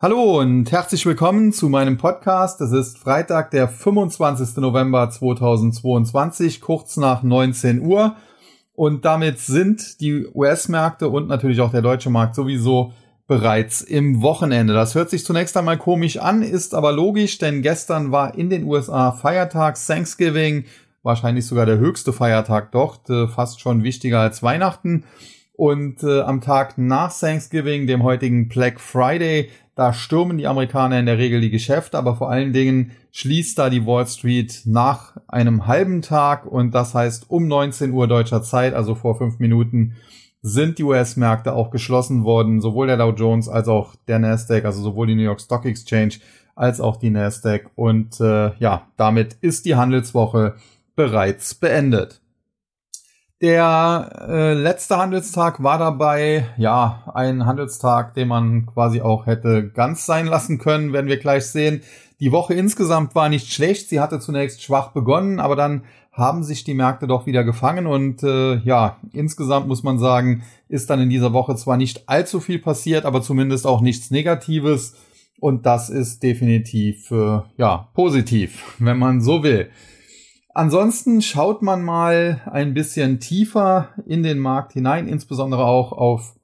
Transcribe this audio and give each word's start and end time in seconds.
Hallo 0.00 0.38
und 0.38 0.70
herzlich 0.70 1.04
willkommen 1.06 1.52
zu 1.52 1.68
meinem 1.68 1.96
Podcast. 1.98 2.60
Es 2.60 2.70
ist 2.70 2.98
Freitag, 2.98 3.50
der 3.50 3.66
25. 3.66 4.58
November 4.58 5.10
2022, 5.10 6.60
kurz 6.60 6.96
nach 6.98 7.24
19 7.24 7.80
Uhr. 7.80 8.14
Und 8.74 9.04
damit 9.04 9.40
sind 9.40 10.00
die 10.00 10.24
US-Märkte 10.32 11.08
und 11.08 11.26
natürlich 11.26 11.60
auch 11.60 11.72
der 11.72 11.82
deutsche 11.82 12.10
Markt 12.10 12.36
sowieso 12.36 12.92
bereits 13.26 13.80
im 13.80 14.22
Wochenende. 14.22 14.72
Das 14.72 14.94
hört 14.94 15.10
sich 15.10 15.24
zunächst 15.24 15.56
einmal 15.56 15.78
komisch 15.78 16.18
an, 16.18 16.42
ist 16.42 16.76
aber 16.76 16.92
logisch, 16.92 17.38
denn 17.38 17.60
gestern 17.60 18.12
war 18.12 18.36
in 18.36 18.50
den 18.50 18.62
USA 18.62 19.10
Feiertag, 19.10 19.84
Thanksgiving, 19.84 20.66
wahrscheinlich 21.02 21.44
sogar 21.44 21.66
der 21.66 21.78
höchste 21.78 22.12
Feiertag 22.12 22.70
dort, 22.70 23.10
äh, 23.10 23.26
fast 23.26 23.60
schon 23.60 23.82
wichtiger 23.82 24.20
als 24.20 24.44
Weihnachten. 24.44 25.02
Und 25.54 26.04
äh, 26.04 26.20
am 26.20 26.40
Tag 26.40 26.78
nach 26.78 27.12
Thanksgiving, 27.12 27.88
dem 27.88 28.04
heutigen 28.04 28.46
Black 28.46 28.78
Friday, 28.78 29.50
da 29.78 29.92
stürmen 29.92 30.38
die 30.38 30.48
Amerikaner 30.48 30.98
in 30.98 31.06
der 31.06 31.18
Regel 31.18 31.40
die 31.40 31.50
Geschäfte, 31.50 31.98
aber 31.98 32.16
vor 32.16 32.28
allen 32.28 32.52
Dingen 32.52 32.90
schließt 33.12 33.56
da 33.56 33.70
die 33.70 33.86
Wall 33.86 34.08
Street 34.08 34.62
nach 34.64 35.16
einem 35.28 35.68
halben 35.68 36.02
Tag 36.02 36.46
und 36.46 36.74
das 36.74 36.96
heißt 36.96 37.30
um 37.30 37.46
19 37.46 37.92
Uhr 37.92 38.08
deutscher 38.08 38.42
Zeit, 38.42 38.74
also 38.74 38.96
vor 38.96 39.16
fünf 39.16 39.38
Minuten, 39.38 39.94
sind 40.42 40.78
die 40.78 40.82
US-Märkte 40.82 41.52
auch 41.52 41.70
geschlossen 41.70 42.24
worden, 42.24 42.60
sowohl 42.60 42.88
der 42.88 42.96
Dow 42.96 43.12
Jones 43.12 43.48
als 43.48 43.68
auch 43.68 43.94
der 44.08 44.18
Nasdaq, 44.18 44.64
also 44.64 44.82
sowohl 44.82 45.06
die 45.06 45.14
New 45.14 45.22
York 45.22 45.40
Stock 45.40 45.64
Exchange 45.64 46.14
als 46.56 46.80
auch 46.80 46.96
die 46.96 47.10
Nasdaq. 47.10 47.70
Und 47.76 48.20
äh, 48.20 48.56
ja, 48.58 48.88
damit 48.96 49.34
ist 49.42 49.64
die 49.64 49.76
Handelswoche 49.76 50.56
bereits 50.96 51.54
beendet. 51.54 52.20
Der 53.40 54.26
äh, 54.28 54.54
letzte 54.54 54.96
Handelstag 54.96 55.62
war 55.62 55.78
dabei, 55.78 56.48
ja, 56.56 57.04
ein 57.14 57.46
Handelstag, 57.46 58.14
den 58.14 58.26
man 58.26 58.66
quasi 58.66 59.00
auch 59.00 59.26
hätte 59.26 59.70
ganz 59.70 60.06
sein 60.06 60.26
lassen 60.26 60.58
können, 60.58 60.92
werden 60.92 61.06
wir 61.06 61.18
gleich 61.18 61.46
sehen. 61.46 61.82
Die 62.18 62.32
Woche 62.32 62.54
insgesamt 62.54 63.14
war 63.14 63.28
nicht 63.28 63.52
schlecht. 63.52 63.88
Sie 63.88 64.00
hatte 64.00 64.18
zunächst 64.18 64.64
schwach 64.64 64.90
begonnen, 64.90 65.38
aber 65.38 65.54
dann 65.54 65.84
haben 66.10 66.42
sich 66.42 66.64
die 66.64 66.74
Märkte 66.74 67.06
doch 67.06 67.26
wieder 67.26 67.44
gefangen 67.44 67.86
und 67.86 68.24
äh, 68.24 68.56
ja, 68.56 68.96
insgesamt 69.12 69.68
muss 69.68 69.84
man 69.84 70.00
sagen, 70.00 70.42
ist 70.68 70.90
dann 70.90 71.00
in 71.00 71.08
dieser 71.10 71.32
Woche 71.32 71.54
zwar 71.54 71.76
nicht 71.76 72.08
allzu 72.08 72.40
viel 72.40 72.58
passiert, 72.58 73.04
aber 73.04 73.22
zumindest 73.22 73.68
auch 73.68 73.80
nichts 73.80 74.10
Negatives 74.10 74.96
und 75.38 75.64
das 75.64 75.90
ist 75.90 76.24
definitiv 76.24 77.12
äh, 77.12 77.42
ja 77.56 77.88
positiv, 77.94 78.74
wenn 78.80 78.98
man 78.98 79.20
so 79.20 79.44
will. 79.44 79.70
Ansonsten 80.58 81.22
schaut 81.22 81.62
man 81.62 81.84
mal 81.84 82.40
ein 82.46 82.74
bisschen 82.74 83.20
tiefer 83.20 83.90
in 84.06 84.24
den 84.24 84.40
Markt 84.40 84.72
hinein, 84.72 85.06
insbesondere 85.06 85.64
auch 85.64 85.92
auf 85.92 86.34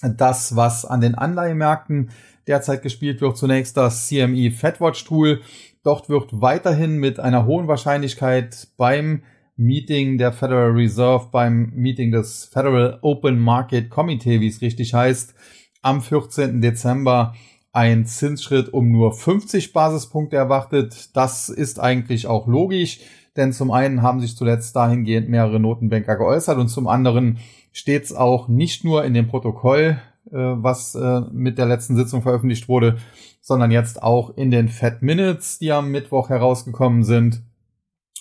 das, 0.00 0.54
was 0.54 0.84
an 0.84 1.00
den 1.00 1.16
Anleihemärkten 1.16 2.10
derzeit 2.46 2.82
gespielt 2.82 3.20
wird. 3.20 3.36
Zunächst 3.36 3.76
das 3.76 4.06
CME 4.06 4.52
FedWatch 4.52 5.02
Tool. 5.06 5.40
Dort 5.82 6.08
wird 6.08 6.40
weiterhin 6.40 6.98
mit 6.98 7.18
einer 7.18 7.44
hohen 7.44 7.66
Wahrscheinlichkeit 7.66 8.68
beim 8.76 9.24
Meeting 9.56 10.18
der 10.18 10.32
Federal 10.32 10.70
Reserve, 10.70 11.30
beim 11.32 11.72
Meeting 11.74 12.12
des 12.12 12.44
Federal 12.44 13.00
Open 13.02 13.40
Market 13.40 13.90
Committee, 13.90 14.40
wie 14.40 14.46
es 14.46 14.60
richtig 14.60 14.94
heißt, 14.94 15.34
am 15.82 16.00
14. 16.00 16.60
Dezember 16.60 17.34
ein 17.72 18.06
Zinsschritt 18.06 18.72
um 18.72 18.92
nur 18.92 19.12
50 19.12 19.72
Basispunkte 19.72 20.36
erwartet. 20.36 21.16
Das 21.16 21.48
ist 21.48 21.80
eigentlich 21.80 22.28
auch 22.28 22.46
logisch. 22.46 23.00
Denn 23.36 23.52
zum 23.52 23.70
einen 23.70 24.02
haben 24.02 24.20
sich 24.20 24.36
zuletzt 24.36 24.76
dahingehend 24.76 25.28
mehrere 25.28 25.58
Notenbanker 25.58 26.16
geäußert 26.16 26.58
und 26.58 26.68
zum 26.68 26.86
anderen 26.86 27.38
steht 27.72 28.04
es 28.04 28.12
auch 28.12 28.48
nicht 28.48 28.84
nur 28.84 29.04
in 29.04 29.14
dem 29.14 29.28
Protokoll, 29.28 29.98
äh, 30.30 30.36
was 30.36 30.94
äh, 30.94 31.22
mit 31.32 31.58
der 31.58 31.66
letzten 31.66 31.96
Sitzung 31.96 32.22
veröffentlicht 32.22 32.68
wurde, 32.68 32.98
sondern 33.40 33.70
jetzt 33.70 34.02
auch 34.02 34.36
in 34.36 34.50
den 34.50 34.68
Fed 34.68 35.02
Minutes, 35.02 35.58
die 35.58 35.72
am 35.72 35.90
Mittwoch 35.90 36.28
herausgekommen 36.28 37.04
sind. 37.04 37.42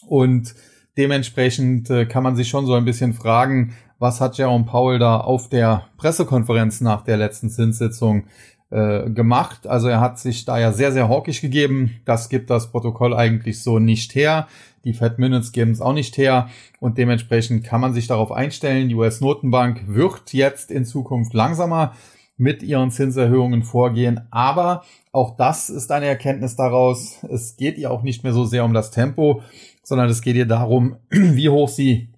Und 0.07 0.55
dementsprechend 0.97 1.89
äh, 1.89 2.05
kann 2.05 2.23
man 2.23 2.35
sich 2.35 2.49
schon 2.49 2.65
so 2.65 2.73
ein 2.73 2.85
bisschen 2.85 3.13
fragen, 3.13 3.75
was 3.99 4.19
hat 4.19 4.37
Jerome 4.37 4.65
Powell 4.65 4.97
da 4.97 5.19
auf 5.19 5.47
der 5.47 5.87
Pressekonferenz 5.97 6.81
nach 6.81 7.03
der 7.03 7.17
letzten 7.17 7.49
Zinssitzung 7.49 8.23
äh, 8.71 9.09
gemacht. 9.11 9.67
Also 9.67 9.89
er 9.89 9.99
hat 9.99 10.17
sich 10.17 10.45
da 10.45 10.57
ja 10.57 10.71
sehr, 10.71 10.91
sehr 10.91 11.07
hawkisch 11.07 11.41
gegeben. 11.41 12.01
Das 12.05 12.29
gibt 12.29 12.49
das 12.49 12.71
Protokoll 12.71 13.13
eigentlich 13.13 13.61
so 13.61 13.77
nicht 13.77 14.15
her. 14.15 14.47
Die 14.83 14.93
Fed 14.93 15.19
Minutes 15.19 15.51
geben 15.51 15.71
es 15.71 15.81
auch 15.81 15.93
nicht 15.93 16.17
her 16.17 16.49
und 16.79 16.97
dementsprechend 16.97 17.63
kann 17.63 17.81
man 17.81 17.93
sich 17.93 18.07
darauf 18.07 18.31
einstellen. 18.31 18.89
Die 18.89 18.95
US-Notenbank 18.95 19.83
wird 19.87 20.33
jetzt 20.33 20.71
in 20.71 20.85
Zukunft 20.85 21.33
langsamer 21.33 21.93
mit 22.37 22.63
ihren 22.63 22.89
Zinserhöhungen 22.89 23.61
vorgehen, 23.61 24.21
aber 24.31 24.83
auch 25.11 25.37
das 25.37 25.69
ist 25.69 25.91
eine 25.91 26.07
Erkenntnis 26.07 26.55
daraus. 26.55 27.23
Es 27.29 27.55
geht 27.55 27.77
ihr 27.77 27.91
auch 27.91 28.01
nicht 28.01 28.23
mehr 28.23 28.33
so 28.33 28.45
sehr 28.45 28.65
um 28.65 28.73
das 28.73 28.89
Tempo, 28.89 29.43
sondern 29.83 30.09
es 30.09 30.21
geht 30.21 30.35
ihr 30.35 30.47
darum, 30.47 30.95
wie 31.09 31.49
hoch 31.49 31.69
sie 31.69 32.09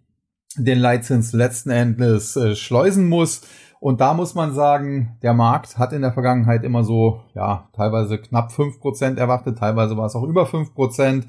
den 0.55 0.79
Leitzins 0.79 1.33
letzten 1.33 1.71
Endes 1.71 2.35
äh, 2.35 2.55
schleusen 2.55 3.09
muss. 3.09 3.41
Und 3.79 3.99
da 3.99 4.13
muss 4.13 4.33
man 4.33 4.53
sagen, 4.53 5.17
der 5.23 5.33
Markt 5.33 5.77
hat 5.77 5.91
in 5.91 6.03
der 6.03 6.13
Vergangenheit 6.13 6.63
immer 6.63 6.85
so, 6.85 7.21
ja, 7.35 7.67
teilweise 7.73 8.17
knapp 8.17 8.53
fünf 8.53 8.79
Prozent 8.79 9.19
erwartet, 9.19 9.57
teilweise 9.57 9.97
war 9.97 10.05
es 10.05 10.15
auch 10.15 10.23
über 10.23 10.45
fünf 10.45 10.73
Prozent. 10.73 11.27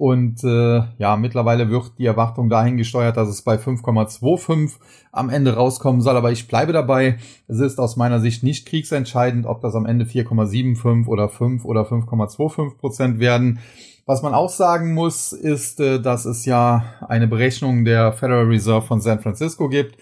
Und 0.00 0.42
äh, 0.44 0.82
ja, 0.96 1.16
mittlerweile 1.16 1.68
wird 1.68 1.98
die 1.98 2.06
Erwartung 2.06 2.48
dahin 2.48 2.78
gesteuert, 2.78 3.18
dass 3.18 3.28
es 3.28 3.42
bei 3.42 3.56
5,25 3.56 4.76
am 5.12 5.28
Ende 5.28 5.56
rauskommen 5.56 6.00
soll. 6.00 6.16
Aber 6.16 6.32
ich 6.32 6.48
bleibe 6.48 6.72
dabei. 6.72 7.18
Es 7.48 7.58
ist 7.58 7.78
aus 7.78 7.96
meiner 7.96 8.18
Sicht 8.18 8.42
nicht 8.42 8.66
kriegsentscheidend, 8.66 9.44
ob 9.44 9.60
das 9.60 9.74
am 9.74 9.84
Ende 9.84 10.06
4,75 10.06 11.06
oder 11.06 11.28
5 11.28 11.66
oder 11.66 11.82
5,25 11.82 12.78
Prozent 12.78 13.18
werden. 13.20 13.58
Was 14.06 14.22
man 14.22 14.32
auch 14.32 14.48
sagen 14.48 14.94
muss, 14.94 15.34
ist, 15.34 15.80
äh, 15.80 16.00
dass 16.00 16.24
es 16.24 16.46
ja 16.46 16.82
eine 17.06 17.28
Berechnung 17.28 17.84
der 17.84 18.14
Federal 18.14 18.46
Reserve 18.46 18.86
von 18.86 19.02
San 19.02 19.20
Francisco 19.20 19.68
gibt, 19.68 19.98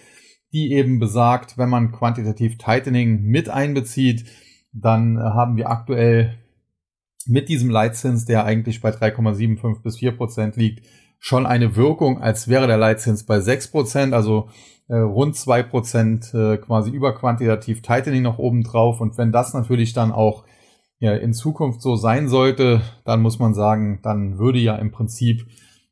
die 0.53 0.75
eben 0.75 1.01
besagt, 1.01 1.59
wenn 1.59 1.71
man 1.71 1.91
quantitativ 1.91 2.57
Tightening 2.57 3.23
mit 3.23 3.49
einbezieht, 3.49 4.27
dann 4.73 5.19
haben 5.19 5.57
wir 5.57 5.69
aktuell 5.69 6.39
mit 7.29 7.49
diesem 7.49 7.71
Leitzins, 7.71 8.25
der 8.25 8.45
eigentlich 8.45 8.81
bei 8.81 8.91
3,75 8.91 9.83
bis 9.83 9.99
4 9.99 10.13
Prozent 10.13 10.57
liegt, 10.57 10.85
schon 11.19 11.47
eine 11.47 11.77
Wirkung, 11.77 12.21
als 12.21 12.49
wäre 12.49 12.67
der 12.67 12.77
Leitzins 12.77 13.25
bei 13.25 13.41
6 13.41 13.69
Prozent, 13.69 14.15
also 14.15 14.49
äh, 14.89 14.97
rund 14.97 15.37
2 15.37 15.63
Prozent 15.65 16.33
äh, 16.35 16.57
quasi 16.59 16.91
über 16.91 17.15
quantitativ 17.15 17.83
Tightening 17.83 18.23
noch 18.23 18.39
oben 18.39 18.63
drauf. 18.63 19.01
Und 19.01 19.19
wenn 19.19 19.33
das 19.33 19.53
natürlich 19.53 19.93
dann 19.93 20.13
auch 20.13 20.45
ja, 21.01 21.15
in 21.15 21.33
Zukunft 21.33 21.83
so 21.83 21.97
sein 21.97 22.29
sollte, 22.29 22.81
dann 23.05 23.21
muss 23.21 23.39
man 23.39 23.55
sagen, 23.55 24.01
dann 24.03 24.39
würde 24.39 24.59
ja 24.59 24.77
im 24.77 24.91
Prinzip 24.91 25.47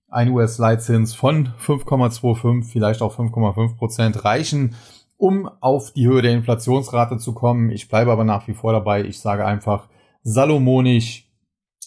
ein 0.08 0.30
US-Leitzins 0.30 1.14
von 1.14 1.48
5,25, 1.60 2.64
vielleicht 2.64 3.02
auch 3.02 3.18
5,5 3.18 3.76
Prozent 3.76 4.24
reichen, 4.24 4.74
um 5.16 5.48
auf 5.60 5.92
die 5.92 6.06
Höhe 6.06 6.22
der 6.22 6.32
Inflationsrate 6.32 7.18
zu 7.18 7.34
kommen. 7.34 7.70
Ich 7.70 7.88
bleibe 7.88 8.12
aber 8.12 8.24
nach 8.24 8.46
wie 8.48 8.54
vor 8.54 8.72
dabei. 8.72 9.04
Ich 9.04 9.20
sage 9.20 9.44
einfach 9.44 9.88
salomonisch, 10.22 11.25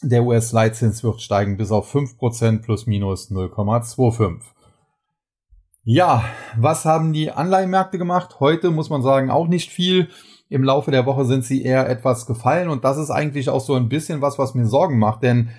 der 0.01 0.23
US-Leitzins 0.23 1.03
wird 1.03 1.21
steigen 1.21 1.57
bis 1.57 1.71
auf 1.71 1.93
5% 1.93 2.61
plus 2.61 2.87
minus 2.87 3.31
0,25. 3.31 4.41
Ja, 5.83 6.23
was 6.57 6.85
haben 6.85 7.13
die 7.13 7.31
Anleihenmärkte 7.31 7.97
gemacht? 7.97 8.39
Heute 8.39 8.71
muss 8.71 8.89
man 8.89 9.01
sagen 9.01 9.29
auch 9.29 9.47
nicht 9.47 9.71
viel. 9.71 10.09
Im 10.49 10.63
Laufe 10.63 10.91
der 10.91 11.05
Woche 11.05 11.25
sind 11.25 11.45
sie 11.45 11.63
eher 11.63 11.89
etwas 11.89 12.25
gefallen 12.25 12.69
und 12.69 12.83
das 12.83 12.97
ist 12.97 13.11
eigentlich 13.11 13.49
auch 13.49 13.61
so 13.61 13.75
ein 13.75 13.89
bisschen 13.89 14.21
was, 14.21 14.39
was 14.39 14.55
mir 14.55 14.65
Sorgen 14.65 14.97
macht, 14.97 15.23
denn 15.23 15.49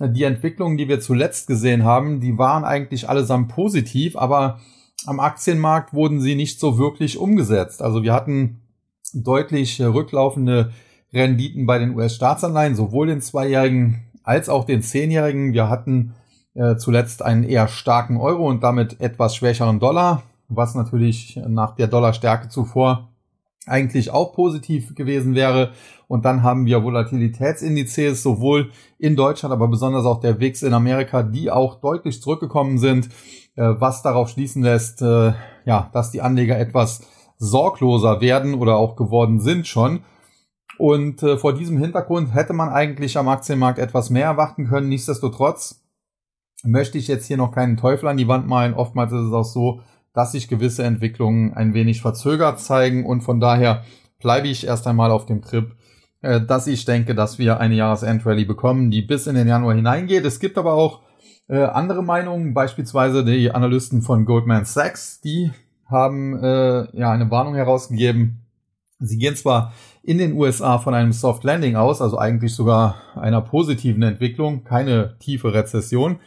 die 0.00 0.24
Entwicklungen, 0.24 0.76
die 0.76 0.88
wir 0.88 1.00
zuletzt 1.00 1.46
gesehen 1.46 1.84
haben, 1.84 2.20
die 2.20 2.38
waren 2.38 2.64
eigentlich 2.64 3.08
allesamt 3.08 3.48
positiv, 3.48 4.16
aber 4.16 4.58
am 5.06 5.20
Aktienmarkt 5.20 5.92
wurden 5.92 6.20
sie 6.20 6.34
nicht 6.34 6.58
so 6.58 6.78
wirklich 6.78 7.18
umgesetzt. 7.18 7.82
Also 7.82 8.02
wir 8.02 8.12
hatten 8.12 8.62
deutlich 9.12 9.80
rücklaufende 9.80 10.72
Renditen 11.12 11.66
bei 11.66 11.78
den 11.78 11.94
US-Staatsanleihen, 11.94 12.74
sowohl 12.74 13.08
den 13.08 13.20
zweijährigen 13.20 14.04
als 14.22 14.48
auch 14.48 14.64
den 14.64 14.82
zehnjährigen. 14.82 15.52
Wir 15.52 15.68
hatten 15.68 16.14
äh, 16.54 16.76
zuletzt 16.76 17.22
einen 17.22 17.44
eher 17.44 17.68
starken 17.68 18.16
Euro 18.16 18.48
und 18.48 18.62
damit 18.62 19.00
etwas 19.00 19.36
schwächeren 19.36 19.80
Dollar, 19.80 20.22
was 20.48 20.74
natürlich 20.74 21.40
nach 21.46 21.74
der 21.74 21.88
Dollarstärke 21.88 22.48
zuvor 22.48 23.08
eigentlich 23.66 24.10
auch 24.10 24.32
positiv 24.32 24.94
gewesen 24.94 25.34
wäre. 25.34 25.72
Und 26.08 26.24
dann 26.24 26.42
haben 26.42 26.66
wir 26.66 26.82
Volatilitätsindizes 26.82 28.22
sowohl 28.22 28.70
in 28.98 29.16
Deutschland, 29.16 29.52
aber 29.52 29.68
besonders 29.68 30.04
auch 30.04 30.20
der 30.20 30.40
WIX 30.40 30.62
in 30.62 30.74
Amerika, 30.74 31.22
die 31.22 31.50
auch 31.50 31.80
deutlich 31.80 32.20
zurückgekommen 32.20 32.78
sind, 32.78 33.08
äh, 33.56 33.74
was 33.78 34.02
darauf 34.02 34.28
schließen 34.28 34.62
lässt, 34.62 35.00
äh, 35.02 35.32
ja, 35.64 35.90
dass 35.92 36.10
die 36.10 36.20
Anleger 36.20 36.58
etwas 36.58 37.02
sorgloser 37.38 38.20
werden 38.20 38.54
oder 38.54 38.76
auch 38.76 38.96
geworden 38.96 39.40
sind 39.40 39.66
schon. 39.66 40.00
Und 40.82 41.22
äh, 41.22 41.36
vor 41.36 41.54
diesem 41.54 41.78
Hintergrund 41.78 42.34
hätte 42.34 42.54
man 42.54 42.68
eigentlich 42.70 43.16
am 43.16 43.28
Aktienmarkt 43.28 43.78
etwas 43.78 44.10
mehr 44.10 44.24
erwarten 44.24 44.66
können. 44.66 44.88
Nichtsdestotrotz 44.88 45.80
möchte 46.64 46.98
ich 46.98 47.06
jetzt 47.06 47.26
hier 47.26 47.36
noch 47.36 47.52
keinen 47.52 47.76
Teufel 47.76 48.08
an 48.08 48.16
die 48.16 48.26
Wand 48.26 48.48
malen. 48.48 48.74
Oftmals 48.74 49.12
ist 49.12 49.28
es 49.28 49.32
auch 49.32 49.44
so, 49.44 49.80
dass 50.12 50.32
sich 50.32 50.48
gewisse 50.48 50.82
Entwicklungen 50.82 51.54
ein 51.54 51.72
wenig 51.72 52.02
verzögert 52.02 52.58
zeigen 52.58 53.06
und 53.06 53.20
von 53.20 53.38
daher 53.38 53.84
bleibe 54.18 54.48
ich 54.48 54.66
erst 54.66 54.88
einmal 54.88 55.12
auf 55.12 55.24
dem 55.24 55.40
Trip, 55.40 55.70
äh, 56.20 56.40
dass 56.40 56.66
ich 56.66 56.84
denke, 56.84 57.14
dass 57.14 57.38
wir 57.38 57.60
eine 57.60 57.76
Jahresendrallye 57.76 58.44
bekommen, 58.44 58.90
die 58.90 59.02
bis 59.02 59.28
in 59.28 59.36
den 59.36 59.46
Januar 59.46 59.76
hineingeht. 59.76 60.24
Es 60.24 60.40
gibt 60.40 60.58
aber 60.58 60.72
auch 60.72 61.02
äh, 61.46 61.62
andere 61.62 62.02
Meinungen, 62.02 62.54
beispielsweise 62.54 63.24
die 63.24 63.52
Analysten 63.52 64.02
von 64.02 64.24
Goldman 64.24 64.64
Sachs, 64.64 65.20
die 65.20 65.52
haben 65.86 66.42
äh, 66.42 66.88
ja 66.98 67.12
eine 67.12 67.30
Warnung 67.30 67.54
herausgegeben. 67.54 68.41
Sie 69.04 69.18
gehen 69.18 69.36
zwar 69.36 69.72
in 70.02 70.18
den 70.18 70.34
USA 70.34 70.78
von 70.78 70.94
einem 70.94 71.12
Soft 71.12 71.44
Landing 71.44 71.76
aus, 71.76 72.00
also 72.00 72.18
eigentlich 72.18 72.54
sogar 72.54 72.96
einer 73.14 73.40
positiven 73.40 74.02
Entwicklung, 74.02 74.64
keine 74.64 75.16
tiefe 75.18 75.52
Rezession, 75.52 76.18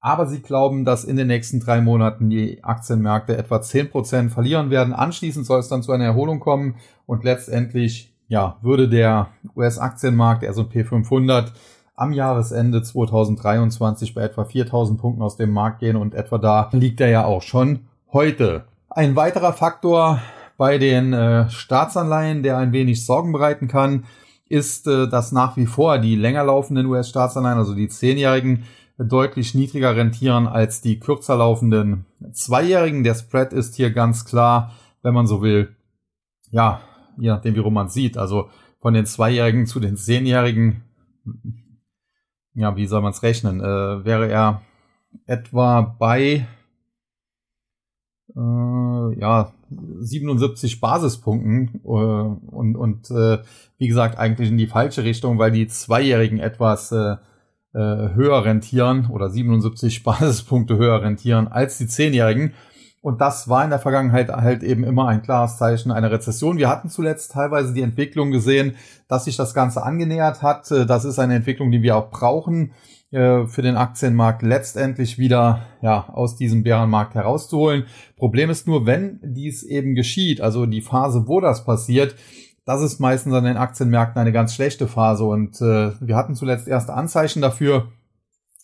aber 0.00 0.26
sie 0.26 0.40
glauben, 0.40 0.84
dass 0.84 1.04
in 1.04 1.16
den 1.16 1.26
nächsten 1.26 1.60
drei 1.60 1.80
Monaten 1.80 2.30
die 2.30 2.64
Aktienmärkte 2.64 3.36
etwa 3.36 3.60
zehn 3.60 3.90
Prozent 3.90 4.32
verlieren 4.32 4.70
werden. 4.70 4.94
Anschließend 4.94 5.44
soll 5.44 5.60
es 5.60 5.68
dann 5.68 5.82
zu 5.82 5.92
einer 5.92 6.04
Erholung 6.04 6.40
kommen 6.40 6.76
und 7.06 7.24
letztendlich 7.24 8.14
ja, 8.28 8.58
würde 8.62 8.88
der 8.88 9.28
US-Aktienmarkt, 9.56 10.42
der 10.42 10.50
S&P 10.50 10.84
500, 10.84 11.52
am 11.96 12.12
Jahresende 12.12 12.82
2023 12.82 14.14
bei 14.14 14.22
etwa 14.22 14.44
4000 14.44 14.98
Punkten 14.98 15.22
aus 15.22 15.36
dem 15.36 15.50
Markt 15.50 15.80
gehen 15.80 15.96
und 15.96 16.14
etwa 16.14 16.38
da 16.38 16.70
liegt 16.72 17.00
er 17.00 17.08
ja 17.08 17.24
auch 17.24 17.42
schon 17.42 17.80
heute. 18.12 18.64
Ein 18.88 19.16
weiterer 19.16 19.52
Faktor 19.52 20.20
bei 20.60 20.76
den 20.76 21.14
äh, 21.14 21.48
Staatsanleihen, 21.48 22.42
der 22.42 22.58
ein 22.58 22.74
wenig 22.74 23.06
Sorgen 23.06 23.32
bereiten 23.32 23.66
kann, 23.66 24.04
ist, 24.46 24.86
äh, 24.86 25.08
dass 25.08 25.32
nach 25.32 25.56
wie 25.56 25.64
vor 25.64 25.96
die 25.96 26.16
länger 26.16 26.44
laufenden 26.44 26.84
US-Staatsanleihen, 26.84 27.56
also 27.56 27.74
die 27.74 27.88
zehnjährigen, 27.88 28.64
deutlich 28.98 29.54
niedriger 29.54 29.96
rentieren 29.96 30.46
als 30.46 30.82
die 30.82 31.00
kürzer 31.00 31.38
laufenden 31.38 32.04
Zweijährigen. 32.32 33.04
Der 33.04 33.14
Spread 33.14 33.54
ist 33.54 33.76
hier 33.76 33.90
ganz 33.90 34.26
klar, 34.26 34.72
wenn 35.00 35.14
man 35.14 35.26
so 35.26 35.40
will, 35.40 35.74
ja, 36.50 36.82
je 37.16 37.30
nachdem, 37.30 37.54
wie 37.54 37.60
rum 37.60 37.72
man 37.72 37.88
sieht. 37.88 38.18
Also 38.18 38.50
von 38.82 38.92
den 38.92 39.06
Zweijährigen 39.06 39.64
zu 39.64 39.80
den 39.80 39.96
Zehnjährigen, 39.96 40.82
ja, 42.52 42.76
wie 42.76 42.86
soll 42.86 43.00
man 43.00 43.12
es 43.12 43.22
rechnen? 43.22 43.62
Äh, 43.62 44.04
wäre 44.04 44.28
er 44.28 44.60
etwa 45.24 45.80
bei 45.80 46.46
äh, 48.36 49.20
ja 49.20 49.52
77 50.00 50.80
Basispunkten 50.80 51.80
äh, 51.84 51.88
und 51.88 52.76
und 52.76 53.10
äh, 53.10 53.38
wie 53.78 53.88
gesagt 53.88 54.18
eigentlich 54.18 54.50
in 54.50 54.58
die 54.58 54.66
falsche 54.66 55.04
Richtung, 55.04 55.38
weil 55.38 55.50
die 55.50 55.66
Zweijährigen 55.66 56.38
etwas 56.38 56.92
äh, 56.92 57.16
äh, 57.72 57.78
höher 58.14 58.44
rentieren 58.44 59.08
oder 59.10 59.30
77 59.30 60.02
Basispunkte 60.04 60.76
höher 60.76 61.02
rentieren 61.02 61.48
als 61.48 61.78
die 61.78 61.86
Zehnjährigen. 61.86 62.54
Und 63.02 63.22
das 63.22 63.48
war 63.48 63.64
in 63.64 63.70
der 63.70 63.78
Vergangenheit 63.78 64.28
halt 64.28 64.62
eben 64.62 64.84
immer 64.84 65.08
ein 65.08 65.22
klares 65.22 65.56
Zeichen 65.56 65.90
einer 65.90 66.10
Rezession. 66.10 66.58
Wir 66.58 66.68
hatten 66.68 66.90
zuletzt 66.90 67.32
teilweise 67.32 67.72
die 67.72 67.80
Entwicklung 67.80 68.30
gesehen, 68.30 68.76
dass 69.08 69.24
sich 69.24 69.36
das 69.36 69.54
Ganze 69.54 69.82
angenähert 69.82 70.42
hat. 70.42 70.70
Äh, 70.70 70.84
das 70.84 71.04
ist 71.04 71.18
eine 71.18 71.34
Entwicklung, 71.34 71.70
die 71.70 71.82
wir 71.82 71.96
auch 71.96 72.10
brauchen, 72.10 72.72
äh, 73.10 73.46
für 73.46 73.62
den 73.62 73.76
Aktienmarkt 73.76 74.42
letztendlich 74.42 75.18
wieder 75.18 75.66
ja, 75.82 76.08
aus 76.08 76.36
diesem 76.36 76.62
Bärenmarkt 76.62 77.14
herauszuholen. 77.14 77.86
Problem 78.16 78.50
ist 78.50 78.66
nur, 78.66 78.86
wenn 78.86 79.20
dies 79.22 79.62
eben 79.62 79.94
geschieht, 79.94 80.40
also 80.40 80.66
die 80.66 80.82
Phase, 80.82 81.26
wo 81.26 81.40
das 81.40 81.64
passiert, 81.64 82.14
das 82.64 82.82
ist 82.82 83.00
meistens 83.00 83.34
an 83.34 83.44
den 83.44 83.56
Aktienmärkten 83.56 84.20
eine 84.20 84.32
ganz 84.32 84.54
schlechte 84.54 84.86
Phase. 84.86 85.24
Und 85.24 85.60
äh, 85.60 85.92
wir 86.00 86.14
hatten 86.16 86.34
zuletzt 86.34 86.68
erste 86.68 86.94
Anzeichen 86.94 87.42
dafür, 87.42 87.90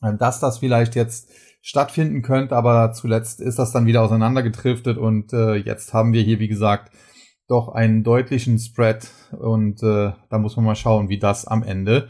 äh, 0.02 0.14
dass 0.16 0.38
das 0.38 0.58
vielleicht 0.58 0.94
jetzt 0.94 1.28
stattfinden 1.60 2.22
könnte, 2.22 2.54
aber 2.54 2.92
zuletzt 2.92 3.40
ist 3.40 3.58
das 3.58 3.72
dann 3.72 3.86
wieder 3.86 4.02
auseinandergetriftet 4.02 4.98
und 4.98 5.32
äh, 5.32 5.56
jetzt 5.56 5.92
haben 5.92 6.12
wir 6.12 6.22
hier, 6.22 6.38
wie 6.38 6.46
gesagt, 6.46 6.92
doch 7.48 7.70
einen 7.70 8.04
deutlichen 8.04 8.60
Spread 8.60 9.10
und 9.36 9.82
äh, 9.82 10.12
da 10.30 10.38
muss 10.38 10.54
man 10.54 10.64
mal 10.64 10.76
schauen, 10.76 11.08
wie 11.08 11.18
das 11.18 11.44
am 11.44 11.64
Ende 11.64 12.08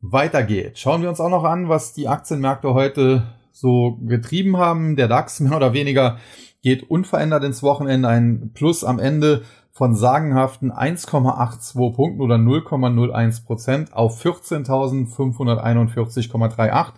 weitergeht. 0.00 0.78
Schauen 0.78 1.02
wir 1.02 1.08
uns 1.08 1.20
auch 1.20 1.30
noch 1.30 1.44
an, 1.44 1.68
was 1.68 1.92
die 1.92 2.08
Aktienmärkte 2.08 2.74
heute 2.74 3.22
so 3.52 3.98
getrieben 4.04 4.56
haben. 4.56 4.96
Der 4.96 5.06
DAX 5.08 5.40
mehr 5.40 5.56
oder 5.56 5.72
weniger 5.72 6.18
geht 6.62 6.90
unverändert 6.90 7.44
ins 7.44 7.62
Wochenende, 7.62 8.08
ein 8.08 8.50
Plus 8.54 8.82
am 8.84 8.98
Ende 8.98 9.42
von 9.70 9.94
sagenhaften 9.94 10.72
1,82 10.72 11.94
Punkten 11.94 12.22
oder 12.22 12.36
0,01 12.36 13.44
Prozent 13.44 13.92
auf 13.92 14.24
14.541,38. 14.24 16.94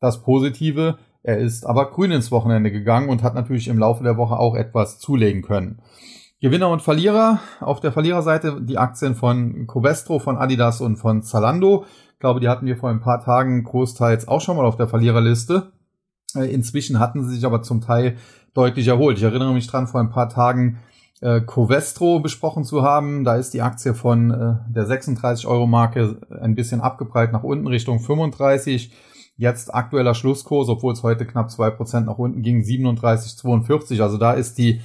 Das 0.00 0.22
Positive, 0.22 0.98
er 1.24 1.38
ist 1.38 1.66
aber 1.66 1.90
grün 1.90 2.12
ins 2.12 2.30
Wochenende 2.30 2.70
gegangen 2.70 3.08
und 3.08 3.24
hat 3.24 3.34
natürlich 3.34 3.66
im 3.68 3.78
Laufe 3.78 4.04
der 4.04 4.16
Woche 4.16 4.38
auch 4.38 4.54
etwas 4.54 5.00
zulegen 5.00 5.42
können. 5.42 5.82
Gewinner 6.40 6.70
und 6.70 6.82
Verlierer. 6.82 7.40
Auf 7.60 7.80
der 7.80 7.92
Verliererseite 7.92 8.60
die 8.62 8.78
Aktien 8.78 9.14
von 9.14 9.68
Covestro, 9.68 10.18
von 10.18 10.36
Adidas 10.36 10.80
und 10.80 10.96
von 10.96 11.22
Zalando. 11.22 11.84
Glaube, 12.22 12.38
die 12.38 12.48
hatten 12.48 12.66
wir 12.66 12.76
vor 12.76 12.88
ein 12.88 13.00
paar 13.00 13.20
Tagen 13.20 13.64
großteils 13.64 14.28
auch 14.28 14.40
schon 14.40 14.56
mal 14.56 14.64
auf 14.64 14.76
der 14.76 14.86
Verliererliste. 14.86 15.72
Äh, 16.36 16.54
inzwischen 16.54 17.00
hatten 17.00 17.24
sie 17.24 17.34
sich 17.34 17.44
aber 17.44 17.62
zum 17.62 17.80
Teil 17.80 18.16
deutlich 18.54 18.86
erholt. 18.86 19.18
Ich 19.18 19.24
erinnere 19.24 19.52
mich 19.52 19.66
dran, 19.66 19.88
vor 19.88 20.00
ein 20.00 20.10
paar 20.10 20.28
Tagen 20.28 20.78
äh, 21.20 21.40
Covestro 21.40 22.20
besprochen 22.20 22.62
zu 22.62 22.82
haben. 22.82 23.24
Da 23.24 23.34
ist 23.34 23.54
die 23.54 23.60
Aktie 23.60 23.92
von 23.92 24.30
äh, 24.30 24.54
der 24.72 24.86
36 24.86 25.48
Euro 25.48 25.66
Marke 25.66 26.20
ein 26.40 26.54
bisschen 26.54 26.80
abgeprallt 26.80 27.32
nach 27.32 27.42
unten 27.42 27.66
Richtung 27.66 27.98
35. 27.98 28.92
Jetzt 29.36 29.74
aktueller 29.74 30.14
Schlusskurs, 30.14 30.68
obwohl 30.68 30.92
es 30.92 31.02
heute 31.02 31.26
knapp 31.26 31.50
zwei 31.50 31.70
Prozent 31.70 32.06
nach 32.06 32.18
unten 32.18 32.42
ging, 32.42 32.62
37,42. 32.62 34.00
Also 34.00 34.16
da 34.16 34.34
ist 34.34 34.58
die 34.58 34.80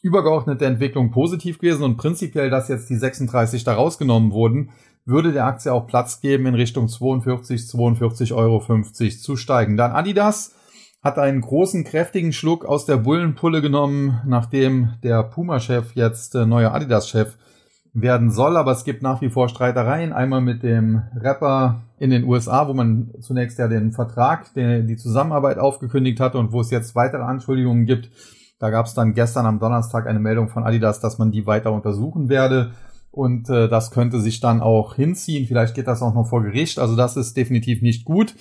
übergeordnete 0.00 0.64
Entwicklung 0.64 1.10
positiv 1.10 1.58
gewesen 1.58 1.82
und 1.82 1.98
prinzipiell, 1.98 2.48
dass 2.48 2.68
jetzt 2.68 2.88
die 2.88 2.96
36 2.96 3.64
da 3.64 3.74
rausgenommen 3.74 4.32
wurden, 4.32 4.70
würde 5.10 5.32
der 5.32 5.44
Aktie 5.44 5.72
auch 5.72 5.86
Platz 5.86 6.20
geben, 6.20 6.46
in 6.46 6.54
Richtung 6.54 6.88
42, 6.88 7.60
42,50 7.60 8.34
Euro 8.34 8.62
zu 9.10 9.36
steigen. 9.36 9.76
Dann 9.76 9.92
Adidas 9.92 10.54
hat 11.02 11.18
einen 11.18 11.40
großen, 11.40 11.84
kräftigen 11.84 12.32
Schluck 12.32 12.64
aus 12.64 12.86
der 12.86 12.96
Bullenpulle 12.96 13.62
genommen, 13.62 14.20
nachdem 14.26 14.94
der 15.02 15.22
Puma-Chef 15.22 15.94
jetzt 15.94 16.34
äh, 16.34 16.46
neuer 16.46 16.72
Adidas-Chef 16.72 17.36
werden 17.92 18.30
soll. 18.30 18.56
Aber 18.56 18.72
es 18.72 18.84
gibt 18.84 19.02
nach 19.02 19.20
wie 19.20 19.30
vor 19.30 19.48
Streitereien. 19.48 20.12
Einmal 20.12 20.40
mit 20.40 20.62
dem 20.62 21.02
Rapper 21.16 21.82
in 21.98 22.10
den 22.10 22.24
USA, 22.24 22.68
wo 22.68 22.74
man 22.74 23.10
zunächst 23.20 23.58
ja 23.58 23.68
den 23.68 23.92
Vertrag, 23.92 24.52
den, 24.54 24.86
die 24.86 24.96
Zusammenarbeit 24.96 25.58
aufgekündigt 25.58 26.20
hatte 26.20 26.38
und 26.38 26.52
wo 26.52 26.60
es 26.60 26.70
jetzt 26.70 26.94
weitere 26.94 27.22
Anschuldigungen 27.22 27.86
gibt. 27.86 28.10
Da 28.58 28.68
gab 28.68 28.84
es 28.86 28.94
dann 28.94 29.14
gestern 29.14 29.46
am 29.46 29.58
Donnerstag 29.58 30.06
eine 30.06 30.20
Meldung 30.20 30.50
von 30.50 30.64
Adidas, 30.64 31.00
dass 31.00 31.18
man 31.18 31.32
die 31.32 31.46
weiter 31.46 31.72
untersuchen 31.72 32.28
werde. 32.28 32.72
Und 33.10 33.50
äh, 33.50 33.68
das 33.68 33.90
könnte 33.90 34.20
sich 34.20 34.40
dann 34.40 34.60
auch 34.60 34.94
hinziehen. 34.94 35.46
Vielleicht 35.46 35.74
geht 35.74 35.88
das 35.88 36.02
auch 36.02 36.14
noch 36.14 36.28
vor 36.28 36.42
Gericht. 36.42 36.78
Also 36.78 36.96
das 36.96 37.16
ist 37.16 37.36
definitiv 37.36 37.82
nicht 37.82 38.04
gut. 38.04 38.34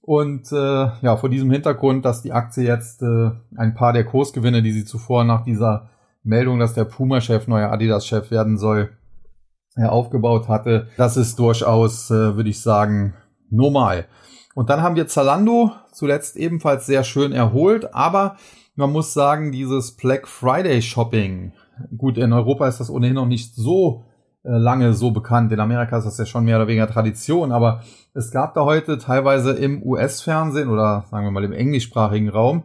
Und 0.00 0.52
äh, 0.52 0.56
ja, 0.56 1.16
vor 1.16 1.28
diesem 1.28 1.50
Hintergrund, 1.50 2.04
dass 2.04 2.22
die 2.22 2.32
Aktie 2.32 2.64
jetzt 2.64 3.02
äh, 3.02 3.30
ein 3.56 3.74
paar 3.74 3.92
der 3.92 4.04
Kursgewinne, 4.04 4.62
die 4.62 4.72
sie 4.72 4.84
zuvor 4.84 5.24
nach 5.24 5.42
dieser 5.42 5.90
Meldung, 6.22 6.58
dass 6.58 6.74
der 6.74 6.84
Puma-Chef 6.84 7.46
neuer 7.48 7.70
Adidas-Chef 7.70 8.30
werden 8.30 8.56
soll, 8.56 8.90
äh, 9.76 9.84
aufgebaut 9.84 10.48
hatte, 10.48 10.88
das 10.96 11.16
ist 11.16 11.38
durchaus, 11.38 12.10
äh, 12.10 12.36
würde 12.36 12.50
ich 12.50 12.60
sagen, 12.60 13.14
normal. 13.50 14.06
Und 14.54 14.70
dann 14.70 14.80
haben 14.80 14.96
wir 14.96 15.06
Zalando 15.06 15.72
zuletzt 15.92 16.36
ebenfalls 16.36 16.86
sehr 16.86 17.04
schön 17.04 17.32
erholt, 17.32 17.94
aber 17.94 18.36
man 18.74 18.92
muss 18.92 19.12
sagen, 19.12 19.52
dieses 19.52 19.96
Black 19.96 20.28
Friday 20.28 20.82
Shopping, 20.82 21.52
gut, 21.96 22.16
in 22.16 22.32
Europa 22.32 22.68
ist 22.68 22.78
das 22.78 22.90
ohnehin 22.90 23.14
noch 23.14 23.26
nicht 23.26 23.54
so 23.54 24.04
lange 24.48 24.94
so 24.94 25.10
bekannt. 25.10 25.52
In 25.52 25.60
Amerika 25.60 25.98
ist 25.98 26.04
das 26.04 26.18
ja 26.18 26.26
schon 26.26 26.44
mehr 26.44 26.56
oder 26.56 26.68
weniger 26.68 26.86
Tradition, 26.86 27.52
aber 27.52 27.82
es 28.14 28.30
gab 28.30 28.54
da 28.54 28.64
heute 28.64 28.98
teilweise 28.98 29.52
im 29.52 29.82
US-Fernsehen 29.82 30.68
oder 30.68 31.04
sagen 31.10 31.26
wir 31.26 31.30
mal 31.30 31.44
im 31.44 31.52
englischsprachigen 31.52 32.28
Raum 32.28 32.64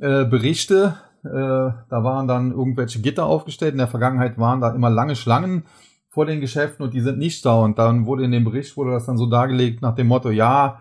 äh, 0.00 0.24
Berichte. 0.24 0.94
Äh, 1.24 1.28
da 1.28 1.86
waren 1.90 2.28
dann 2.28 2.52
irgendwelche 2.52 3.00
Gitter 3.00 3.26
aufgestellt. 3.26 3.72
In 3.72 3.78
der 3.78 3.88
Vergangenheit 3.88 4.38
waren 4.38 4.60
da 4.60 4.70
immer 4.70 4.90
lange 4.90 5.16
Schlangen 5.16 5.64
vor 6.08 6.26
den 6.26 6.40
Geschäften 6.40 6.84
und 6.84 6.94
die 6.94 7.00
sind 7.00 7.18
nicht 7.18 7.44
da. 7.44 7.56
Und 7.56 7.78
dann 7.78 8.06
wurde 8.06 8.24
in 8.24 8.32
dem 8.32 8.44
Bericht 8.44 8.76
wurde 8.76 8.92
das 8.92 9.06
dann 9.06 9.18
so 9.18 9.26
dargelegt 9.26 9.82
nach 9.82 9.94
dem 9.94 10.06
Motto, 10.06 10.30
ja, 10.30 10.80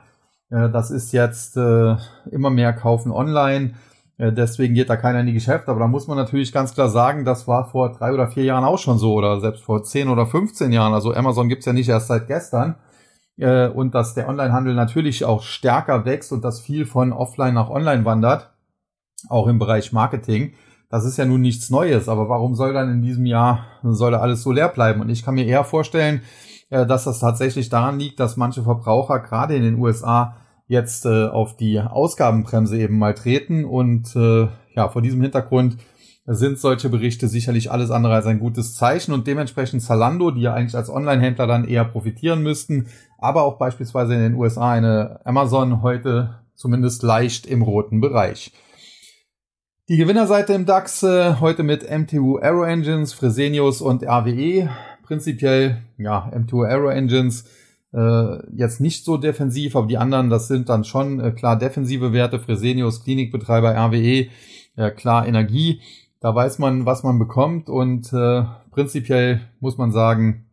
äh, 0.49 0.69
das 0.69 0.91
ist 0.91 1.11
jetzt 1.11 1.57
äh, 1.57 1.95
immer 2.31 2.49
mehr 2.49 2.73
kaufen 2.73 3.11
online 3.11 3.71
äh, 3.71 3.86
deswegen 4.19 4.73
geht 4.73 4.89
da 4.89 4.97
keiner 4.97 5.19
in 5.19 5.27
die 5.27 5.33
Geschäfte. 5.33 5.69
Aber 5.69 5.79
da 5.79 5.87
muss 5.87 6.07
man 6.07 6.17
natürlich 6.17 6.51
ganz 6.51 6.73
klar 6.73 6.89
sagen, 6.89 7.23
das 7.23 7.47
war 7.47 7.69
vor 7.69 7.91
drei 7.91 8.13
oder 8.13 8.27
vier 8.27 8.43
Jahren 8.43 8.63
auch 8.63 8.79
schon 8.79 8.97
so 8.97 9.13
oder 9.13 9.39
selbst 9.39 9.63
vor 9.63 9.83
zehn 9.83 10.09
oder 10.09 10.25
15 10.25 10.71
Jahren. 10.71 10.93
Also 10.93 11.13
Amazon 11.13 11.49
gibt's 11.49 11.65
ja 11.65 11.73
nicht 11.73 11.89
erst 11.89 12.07
seit 12.07 12.27
gestern. 12.27 12.75
Äh, 13.37 13.67
und 13.67 13.93
dass 13.93 14.15
der 14.15 14.27
Onlinehandel 14.27 14.73
natürlich 14.73 15.23
auch 15.23 15.43
stärker 15.43 16.05
wächst 16.05 16.31
und 16.31 16.43
dass 16.43 16.59
viel 16.59 16.85
von 16.85 17.13
offline 17.13 17.53
nach 17.53 17.69
online 17.69 18.03
wandert, 18.05 18.51
auch 19.29 19.47
im 19.47 19.59
Bereich 19.59 19.93
Marketing. 19.93 20.53
Das 20.89 21.05
ist 21.05 21.17
ja 21.17 21.25
nun 21.25 21.41
nichts 21.41 21.69
Neues, 21.69 22.09
aber 22.09 22.29
warum 22.29 22.55
soll 22.55 22.73
dann 22.73 22.89
in 22.89 23.01
diesem 23.01 23.25
Jahr, 23.25 23.65
soll 23.83 24.11
da 24.11 24.19
alles 24.19 24.41
so 24.41 24.51
leer 24.51 24.69
bleiben? 24.69 25.01
Und 25.01 25.09
ich 25.09 25.23
kann 25.23 25.35
mir 25.35 25.45
eher 25.45 25.63
vorstellen, 25.63 26.21
äh, 26.69 26.85
dass 26.85 27.03
das 27.03 27.19
tatsächlich 27.19 27.69
daran 27.69 27.99
liegt, 27.99 28.19
dass 28.19 28.37
manche 28.37 28.63
Verbraucher 28.63 29.19
gerade 29.19 29.55
in 29.55 29.63
den 29.63 29.77
USA 29.77 30.37
jetzt 30.67 31.05
äh, 31.05 31.27
auf 31.27 31.55
die 31.55 31.79
Ausgabenbremse 31.79 32.77
eben 32.77 32.97
mal 32.97 33.13
treten. 33.13 33.65
Und 33.65 34.15
äh, 34.15 34.47
ja, 34.75 34.89
vor 34.89 35.01
diesem 35.01 35.21
Hintergrund 35.21 35.77
sind 36.25 36.59
solche 36.59 36.89
Berichte 36.89 37.29
sicherlich 37.29 37.71
alles 37.71 37.89
andere 37.89 38.13
als 38.13 38.25
ein 38.25 38.39
gutes 38.39 38.75
Zeichen 38.75 39.13
und 39.13 39.27
dementsprechend 39.27 39.81
Zalando, 39.81 40.31
die 40.31 40.41
ja 40.41 40.53
eigentlich 40.53 40.75
als 40.75 40.89
Online-Händler 40.89 41.47
dann 41.47 41.65
eher 41.65 41.85
profitieren 41.85 42.43
müssten, 42.43 42.87
aber 43.17 43.43
auch 43.43 43.57
beispielsweise 43.57 44.13
in 44.13 44.19
den 44.19 44.35
USA 44.35 44.71
eine 44.71 45.21
Amazon 45.23 45.81
heute 45.81 46.35
zumindest 46.53 47.01
leicht 47.01 47.45
im 47.45 47.61
roten 47.61 48.01
Bereich. 48.01 48.51
Die 49.87 49.95
Gewinnerseite 49.95 50.51
im 50.51 50.65
DAX 50.65 51.01
äh, 51.03 51.35
heute 51.39 51.63
mit 51.63 51.89
MTU 51.89 52.39
Aero 52.39 52.65
Engines, 52.65 53.13
Fresenius 53.13 53.79
und 53.81 54.03
RWE. 54.03 54.69
Prinzipiell, 55.03 55.77
ja, 55.97 56.29
MTU 56.37 56.63
Aero 56.63 56.89
Engines 56.89 57.45
äh, 57.93 58.55
jetzt 58.55 58.81
nicht 58.81 59.05
so 59.05 59.17
defensiv, 59.17 59.75
aber 59.75 59.87
die 59.87 59.97
anderen, 59.97 60.29
das 60.29 60.47
sind 60.47 60.69
dann 60.69 60.83
schon 60.83 61.19
äh, 61.19 61.31
klar 61.31 61.57
defensive 61.57 62.13
Werte. 62.13 62.39
Fresenius, 62.39 63.03
Klinikbetreiber, 63.03 63.75
RWE, 63.75 64.27
äh, 64.75 64.91
klar 64.91 65.27
Energie. 65.27 65.81
Da 66.19 66.33
weiß 66.33 66.59
man, 66.59 66.85
was 66.85 67.03
man 67.03 67.19
bekommt 67.19 67.69
und 67.69 68.11
äh, 68.11 68.43
prinzipiell 68.71 69.41
muss 69.59 69.77
man 69.77 69.91
sagen, 69.91 70.47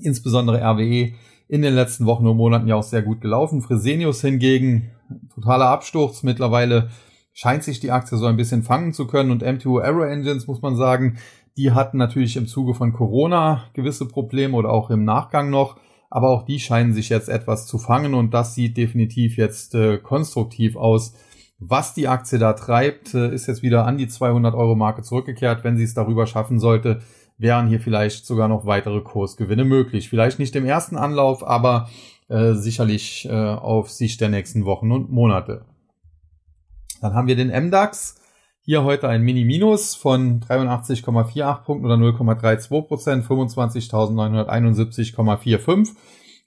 insbesondere 0.00 0.60
RWE 0.60 1.12
in 1.48 1.62
den 1.62 1.74
letzten 1.74 2.04
Wochen 2.06 2.26
und 2.26 2.36
Monaten 2.36 2.68
ja 2.68 2.76
auch 2.76 2.82
sehr 2.82 3.02
gut 3.02 3.20
gelaufen. 3.20 3.62
Fresenius 3.62 4.20
hingegen, 4.20 4.90
totaler 5.34 5.68
Absturz 5.68 6.22
mittlerweile 6.22 6.90
scheint 7.32 7.62
sich 7.62 7.80
die 7.80 7.92
Aktie 7.92 8.18
so 8.18 8.26
ein 8.26 8.36
bisschen 8.36 8.62
fangen 8.62 8.92
zu 8.92 9.06
können. 9.06 9.30
Und 9.30 9.44
M2 9.44 9.80
Aero 9.80 10.02
Engines, 10.02 10.46
muss 10.46 10.60
man 10.60 10.76
sagen, 10.76 11.18
die 11.56 11.72
hatten 11.72 11.96
natürlich 11.96 12.36
im 12.36 12.46
Zuge 12.46 12.74
von 12.74 12.92
Corona 12.92 13.64
gewisse 13.72 14.06
Probleme 14.06 14.56
oder 14.56 14.70
auch 14.70 14.90
im 14.90 15.04
Nachgang 15.04 15.48
noch. 15.48 15.76
Aber 16.10 16.30
auch 16.30 16.44
die 16.44 16.58
scheinen 16.58 16.94
sich 16.94 17.08
jetzt 17.08 17.28
etwas 17.28 17.66
zu 17.66 17.78
fangen 17.78 18.14
und 18.14 18.32
das 18.32 18.54
sieht 18.54 18.76
definitiv 18.76 19.36
jetzt 19.36 19.74
äh, 19.74 19.98
konstruktiv 19.98 20.76
aus. 20.76 21.14
Was 21.58 21.92
die 21.92 22.08
Aktie 22.08 22.38
da 22.38 22.52
treibt, 22.52 23.14
äh, 23.14 23.32
ist 23.34 23.46
jetzt 23.46 23.62
wieder 23.62 23.84
an 23.86 23.98
die 23.98 24.08
200 24.08 24.54
Euro 24.54 24.74
Marke 24.74 25.02
zurückgekehrt. 25.02 25.64
Wenn 25.64 25.76
sie 25.76 25.84
es 25.84 25.94
darüber 25.94 26.26
schaffen 26.26 26.58
sollte, 26.60 27.00
wären 27.36 27.68
hier 27.68 27.80
vielleicht 27.80 28.26
sogar 28.26 28.48
noch 28.48 28.64
weitere 28.64 29.00
Kursgewinne 29.00 29.64
möglich. 29.64 30.08
Vielleicht 30.08 30.38
nicht 30.38 30.54
im 30.56 30.64
ersten 30.64 30.96
Anlauf, 30.96 31.46
aber 31.46 31.88
äh, 32.28 32.54
sicherlich 32.54 33.28
äh, 33.28 33.32
auf 33.32 33.90
Sicht 33.90 34.20
der 34.20 34.28
nächsten 34.28 34.64
Wochen 34.64 34.92
und 34.92 35.10
Monate. 35.10 35.64
Dann 37.00 37.14
haben 37.14 37.28
wir 37.28 37.36
den 37.36 37.48
MDAX. 37.48 38.16
Hier 38.70 38.84
heute 38.84 39.08
ein 39.08 39.22
Mini-Minus 39.22 39.94
von 39.94 40.40
83,48 40.40 41.64
Punkten 41.64 41.86
oder 41.86 41.94
0,32 41.94 42.82
Prozent, 42.82 43.24
25.971,45. 43.24 45.94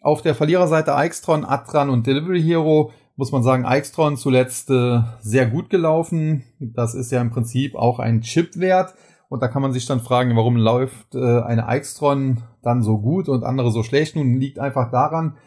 Auf 0.01 0.21
der 0.21 0.35
Verliererseite 0.35 0.93
Aixtron, 0.93 1.43
Atran 1.43 1.89
und 1.89 2.05
Delivery 2.05 2.39
Hero 2.39 2.91
muss 3.15 3.31
man 3.31 3.41
sagen, 3.41 3.65
Aixtron 3.65 4.17
zuletzt 4.17 4.69
äh, 4.69 4.99
sehr 5.21 5.47
gut 5.47 5.71
gelaufen. 5.71 6.43
Das 6.59 6.93
ist 6.93 7.11
ja 7.11 7.21
im 7.21 7.31
Prinzip 7.31 7.73
auch 7.73 7.97
ein 7.97 8.21
Chip-Wert. 8.21 8.93
Und 9.27 9.41
da 9.41 9.47
kann 9.47 9.63
man 9.63 9.73
sich 9.73 9.87
dann 9.87 9.99
fragen, 9.99 10.35
warum 10.35 10.57
läuft 10.57 11.15
äh, 11.15 11.41
eine 11.41 11.67
Aixtron 11.67 12.43
dann 12.61 12.83
so 12.83 12.99
gut 12.99 13.29
und 13.29 13.43
andere 13.43 13.71
so 13.71 13.81
schlecht? 13.81 14.15
Nun 14.15 14.39
liegt 14.39 14.59
einfach 14.59 14.91
daran, 14.91 15.37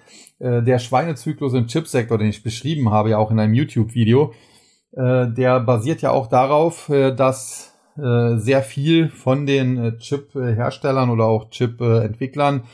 äh, 0.41 0.61
der 0.61 0.81
Schweinezyklus 0.81 1.55
im 1.55 1.69
Chipsektor, 1.69 2.19
den 2.19 2.31
ich 2.31 2.43
beschrieben 2.43 2.91
habe, 2.91 3.11
ja 3.11 3.19
auch 3.19 3.31
in 3.31 3.39
einem 3.39 3.55
YouTube-Video, 3.55 4.33
äh, 4.97 5.29
der 5.29 5.61
basiert 5.61 6.03
ja 6.03 6.11
auch 6.11 6.29
darauf, 6.29 6.89
äh, 6.89 7.15
dass 7.15 7.75
äh, 7.97 8.37
sehr 8.37 8.63
viel 8.63 9.09
von 9.09 9.47
den 9.47 9.99
Chip-Herstellern 9.99 11.11
oder 11.11 11.25
auch 11.25 11.51
Chip-Entwicklern 11.51 12.65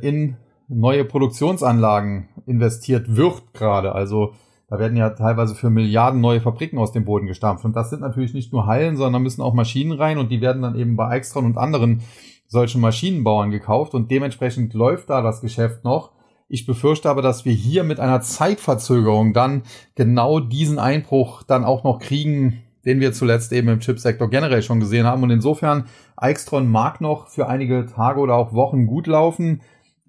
in 0.00 0.36
neue 0.68 1.04
Produktionsanlagen 1.04 2.28
investiert 2.46 3.16
wird 3.16 3.52
gerade. 3.52 3.96
Also 3.96 4.34
da 4.68 4.78
werden 4.78 4.96
ja 4.96 5.10
teilweise 5.10 5.56
für 5.56 5.70
Milliarden 5.70 6.20
neue 6.20 6.40
Fabriken 6.40 6.78
aus 6.78 6.92
dem 6.92 7.04
Boden 7.04 7.26
gestampft. 7.26 7.64
Und 7.64 7.74
das 7.74 7.90
sind 7.90 8.00
natürlich 8.00 8.32
nicht 8.32 8.52
nur 8.52 8.66
Hallen, 8.66 8.96
sondern 8.96 9.24
müssen 9.24 9.42
auch 9.42 9.54
Maschinen 9.54 9.90
rein 9.90 10.18
und 10.18 10.30
die 10.30 10.40
werden 10.40 10.62
dann 10.62 10.76
eben 10.76 10.94
bei 10.94 11.16
Extron 11.16 11.46
und 11.46 11.58
anderen 11.58 12.02
solchen 12.46 12.80
Maschinenbauern 12.80 13.50
gekauft 13.50 13.94
und 13.94 14.08
dementsprechend 14.10 14.72
läuft 14.72 15.10
da 15.10 15.20
das 15.20 15.40
Geschäft 15.40 15.82
noch. 15.82 16.12
Ich 16.48 16.64
befürchte 16.64 17.10
aber, 17.10 17.22
dass 17.22 17.44
wir 17.44 17.52
hier 17.52 17.82
mit 17.82 17.98
einer 17.98 18.20
Zeitverzögerung 18.20 19.32
dann 19.32 19.62
genau 19.96 20.38
diesen 20.38 20.78
Einbruch 20.78 21.42
dann 21.42 21.64
auch 21.64 21.82
noch 21.82 21.98
kriegen, 21.98 22.62
den 22.84 23.00
wir 23.00 23.12
zuletzt 23.12 23.52
eben 23.52 23.68
im 23.68 23.80
Chipsektor 23.80 24.30
generell 24.30 24.62
schon 24.62 24.78
gesehen 24.78 25.06
haben. 25.06 25.24
Und 25.24 25.30
insofern, 25.30 25.86
Aixtron 26.16 26.68
mag 26.68 27.00
noch 27.00 27.28
für 27.28 27.48
einige 27.48 27.86
Tage 27.86 28.20
oder 28.20 28.36
auch 28.36 28.52
Wochen 28.52 28.86
gut 28.86 29.08
laufen. 29.08 29.60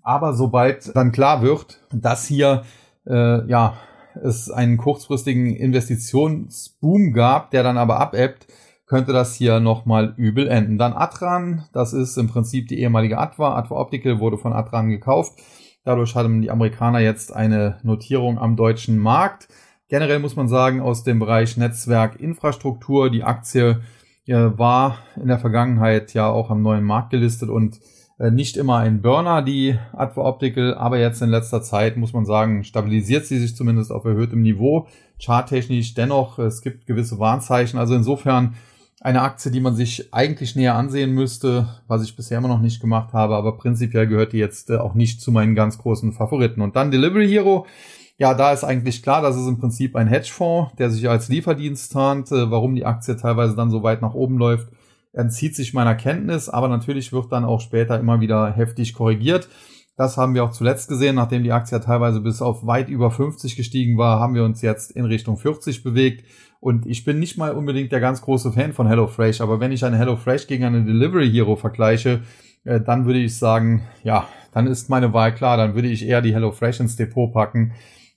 Aber 0.03 0.34
sobald 0.34 0.96
dann 0.96 1.12
klar 1.12 1.41
wird, 1.41 1.82
dass 1.91 2.27
hier 2.27 2.63
äh, 3.08 3.48
ja 3.50 3.77
es 4.24 4.50
einen 4.51 4.77
kurzfristigen 4.77 5.56
Investitionsboom 5.56 7.13
gab, 7.13 7.51
der 7.51 7.63
dann 7.63 7.77
aber 7.77 8.00
abebbt, 8.00 8.48
könnte 8.86 9.12
das 9.12 9.36
hier 9.36 9.60
nochmal 9.60 10.13
übel 10.15 10.48
enden. 10.48 10.77
Dann 10.77 10.94
Atran, 10.94 11.65
das 11.74 11.94
ist 11.94 12.17
im 12.17 12.27
Prinzip 12.27 12.67
die 12.67 12.79
ehemalige 12.79 13.17
Atwa. 13.17 13.58
Atwa 13.58 13.82
Optical 13.82 14.20
wurde 14.20 14.38
von 14.38 14.53
Atran 14.53 14.89
gekauft. 14.89 15.34
Dadurch 15.88 16.15
haben 16.15 16.41
die 16.41 16.51
Amerikaner 16.51 17.00
jetzt 17.00 17.34
eine 17.34 17.77
Notierung 17.82 18.38
am 18.39 18.58
deutschen 18.58 18.98
Markt. 18.98 19.48
Generell 19.88 20.20
muss 20.20 20.36
man 20.36 20.50
sagen, 20.50 20.82
aus 20.82 21.06
dem 21.06 21.17
Bereich 21.17 21.56
Netzwerk 21.56 22.20
Infrastruktur, 22.20 23.10
die 23.10 23.24
Aktie 23.24 23.79
äh, 24.25 24.34
war 24.34 24.98
in 25.15 25.29
der 25.29 25.39
Vergangenheit 25.39 26.13
ja 26.13 26.27
auch 26.27 26.51
am 26.51 26.62
neuen 26.62 26.84
Markt 26.84 27.12
gelistet 27.12 27.48
und 27.48 27.79
äh, 28.20 28.32
nicht 28.32 28.58
immer 28.58 28.79
ein 28.79 29.01
Burner, 29.01 29.41
die 29.41 29.79
Adva 29.94 30.25
Optical, 30.25 30.74
aber 30.74 31.00
jetzt 31.00 31.22
in 31.22 31.29
letzter 31.29 31.62
Zeit 31.62 31.96
muss 31.96 32.12
man 32.12 32.25
sagen, 32.25 32.65
stabilisiert 32.65 33.25
sie 33.25 33.39
sich 33.39 33.56
zumindest 33.56 33.94
auf 33.94 34.03
erhöhtem 34.03 34.41
Niveau. 34.41 34.88
Charttechnisch 35.24 35.94
dennoch, 35.94 36.38
es 36.38 36.62
gibt 36.62 36.86
gewisse 36.86 37.17
Warnzeichen. 37.17 37.79
Also 37.79 37.96
insofern 37.96 38.56
eine 39.08 39.22
Aktie, 39.22 39.52
die 39.52 39.62
man 39.62 39.74
sich 39.74 40.14
eigentlich 40.14 40.58
näher 40.58 40.76
ansehen 40.76 41.12
müsste, 41.12 41.70
was 41.88 42.04
ich 42.04 42.18
bisher 42.18 42.40
immer 42.40 42.50
noch 42.50 42.60
nicht 42.60 42.82
gemacht 42.82 43.14
habe, 43.14 43.38
aber 43.38 43.56
prinzipiell 43.56 44.06
gehört 44.06 44.34
die 44.34 44.38
jetzt 44.38 44.70
äh, 44.70 44.76
auch 44.76 44.96
nicht 44.96 45.22
zu 45.22 45.32
meinen 45.32 45.56
ganz 45.56 45.78
großen 45.78 46.12
Favoriten. 46.12 46.60
Und 46.60 46.76
dann 46.76 46.92
Delivery 46.92 47.26
Hero. 47.26 47.66
Ja, 48.18 48.34
da 48.34 48.52
ist 48.52 48.66
eigentlich 48.66 49.02
klar, 49.04 49.22
das 49.22 49.38
ist 49.38 49.48
im 49.48 49.60
Prinzip 49.60 49.96
ein 49.96 50.08
Hedgefonds, 50.08 50.76
der 50.76 50.90
sich 50.90 51.08
als 51.08 51.30
Lieferdienst 51.30 51.94
tarnt. 51.94 52.34
Äh, 52.34 52.52
warum 52.52 52.76
die 52.76 52.86
Aktie 52.86 53.16
teilweise 53.16 53.56
dann 53.56 53.72
so 53.72 53.82
weit 53.82 54.02
nach 54.02 54.14
oben 54.14 54.38
läuft, 54.38 54.68
entzieht 55.14 55.56
sich 55.56 55.74
meiner 55.74 55.96
Kenntnis, 55.96 56.50
aber 56.50 56.68
natürlich 56.68 57.14
wird 57.14 57.32
dann 57.32 57.46
auch 57.46 57.62
später 57.62 57.98
immer 57.98 58.20
wieder 58.20 58.52
heftig 58.52 58.94
korrigiert. 58.94 59.48
Das 59.98 60.16
haben 60.16 60.36
wir 60.36 60.44
auch 60.44 60.51
zuletzt 60.51 60.89
gesehen, 60.89 61.16
nachdem 61.16 61.44
die 61.44 61.51
Aktie 61.51 61.82
teilweise 61.82 62.22
bis 62.22 62.42
auf 62.42 62.68
weit 62.68 62.88
über 62.88 63.10
50 63.10 63.56
gestiegen 63.56 63.98
war, 63.98 64.20
haben 64.20 64.36
wir 64.36 64.44
uns 64.44 64.62
jetzt 64.62 64.92
in 64.92 65.06
Richtung 65.06 65.38
40 65.38 65.84
bewegt. 65.84 66.24
Und 66.60 66.86
ich 66.86 67.04
bin 67.04 67.20
nicht 67.20 67.38
mal 67.38 67.51
unbedingt 67.51 67.92
der 67.92 68.00
ganz 68.00 68.22
große 68.22 68.51
Fan 68.51 68.74
von 68.74 68.88
HelloFresh, 68.88 69.42
aber 69.42 69.60
wenn 69.60 69.72
ich 69.72 69.84
eine 69.84 69.98
HelloFresh 69.98 70.46
gegen 70.46 70.66
eine 70.66 70.84
Delivery 70.84 71.30
Hero 71.32 71.56
vergleiche, 71.56 72.22
äh, 72.63 72.80
dann 72.80 73.08
würde 73.08 73.20
ich 73.20 73.38
sagen, 73.38 73.88
ja, 74.04 74.27
dann 74.54 74.68
ist 74.68 74.89
meine 74.89 75.13
Wahl 75.13 75.34
klar, 75.34 75.58
dann 75.58 75.74
würde 75.74 75.88
ich 75.88 76.06
eher 76.06 76.22
die 76.22 76.34
HelloFresh 76.34 76.80
ins 76.80 76.96
Depot 76.96 77.34
packen 77.34 77.74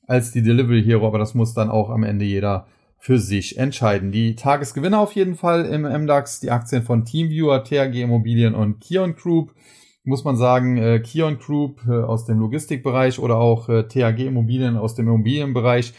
als 0.06 0.32
die 0.32 0.42
Delivery 0.42 0.82
Hero, 0.82 1.06
aber 1.06 1.18
das 1.18 1.34
muss 1.34 1.54
dann 1.54 1.70
auch 1.70 1.88
am 1.88 2.02
Ende 2.02 2.26
jeder 2.26 2.66
für 2.98 3.18
sich 3.18 3.56
entscheiden. 3.56 4.12
Die 4.12 4.34
Tagesgewinner 4.34 5.00
auf 5.00 5.12
jeden 5.12 5.34
Fall 5.34 5.64
im 5.64 5.82
MDAX, 5.82 6.40
die 6.40 6.50
Aktien 6.50 6.82
von 6.82 7.06
Teamviewer, 7.06 7.64
THG 7.64 8.02
Immobilien 8.02 8.54
und 8.54 8.80
Kion 8.80 9.16
Group. 9.16 9.54
Muss 10.04 10.24
man 10.24 10.36
sagen, 10.36 10.78
äh, 10.78 11.00
Kion 11.00 11.38
Group 11.38 11.82
äh, 11.86 11.92
aus 11.92 12.24
dem 12.24 12.38
Logistikbereich 12.38 13.18
oder 13.18 13.36
auch 13.36 13.68
äh, 13.68 13.86
THG 13.86 14.26
Immobilien 14.26 14.76
aus 14.76 14.94
dem 14.94 15.08
Immobilienbereich 15.08 15.92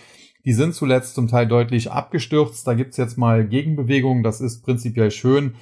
die 0.45 0.53
sind 0.53 0.73
zuletzt 0.73 1.15
zum 1.15 1.27
Teil 1.27 1.47
deutlich 1.47 1.91
abgestürzt. 1.91 2.65
Da 2.67 2.73
gibt's 2.73 2.97
jetzt 2.97 3.17
mal 3.17 3.47
Gegenbewegungen. 3.47 4.23
Das 4.23 4.41
ist 4.41 4.63
prinzipiell 4.63 5.11
schön. 5.11 5.55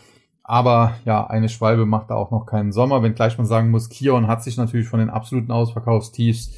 Aber 0.43 0.95
ja, 1.05 1.27
eine 1.27 1.49
Schwalbe 1.49 1.85
macht 1.85 2.09
da 2.09 2.15
auch 2.15 2.31
noch 2.31 2.45
keinen 2.45 2.71
Sommer. 2.71 3.03
Wenngleich 3.03 3.37
man 3.37 3.45
sagen 3.45 3.69
muss, 3.69 3.89
Kion 3.89 4.27
hat 4.27 4.43
sich 4.43 4.57
natürlich 4.57 4.87
von 4.87 4.99
den 4.99 5.09
absoluten 5.09 5.51
Ausverkaufstiefs, 5.51 6.53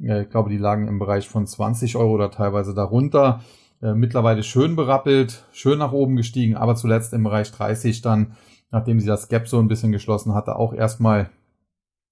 äh, 0.00 0.22
ich 0.22 0.30
glaube, 0.30 0.50
die 0.50 0.56
lagen 0.56 0.88
im 0.88 0.98
Bereich 0.98 1.28
von 1.28 1.46
20 1.46 1.96
Euro 1.96 2.12
oder 2.12 2.30
teilweise 2.30 2.74
darunter, 2.74 3.42
äh, 3.82 3.92
mittlerweile 3.92 4.42
schön 4.42 4.76
berappelt, 4.76 5.44
schön 5.52 5.78
nach 5.78 5.92
oben 5.92 6.16
gestiegen, 6.16 6.56
aber 6.56 6.74
zuletzt 6.74 7.12
im 7.12 7.24
Bereich 7.24 7.52
30 7.52 8.00
dann, 8.00 8.36
nachdem 8.74 8.98
sie 8.98 9.06
das 9.06 9.28
Gap 9.28 9.46
so 9.46 9.60
ein 9.60 9.68
bisschen 9.68 9.92
geschlossen 9.92 10.34
hatte, 10.34 10.56
auch 10.56 10.74
erstmal 10.74 11.30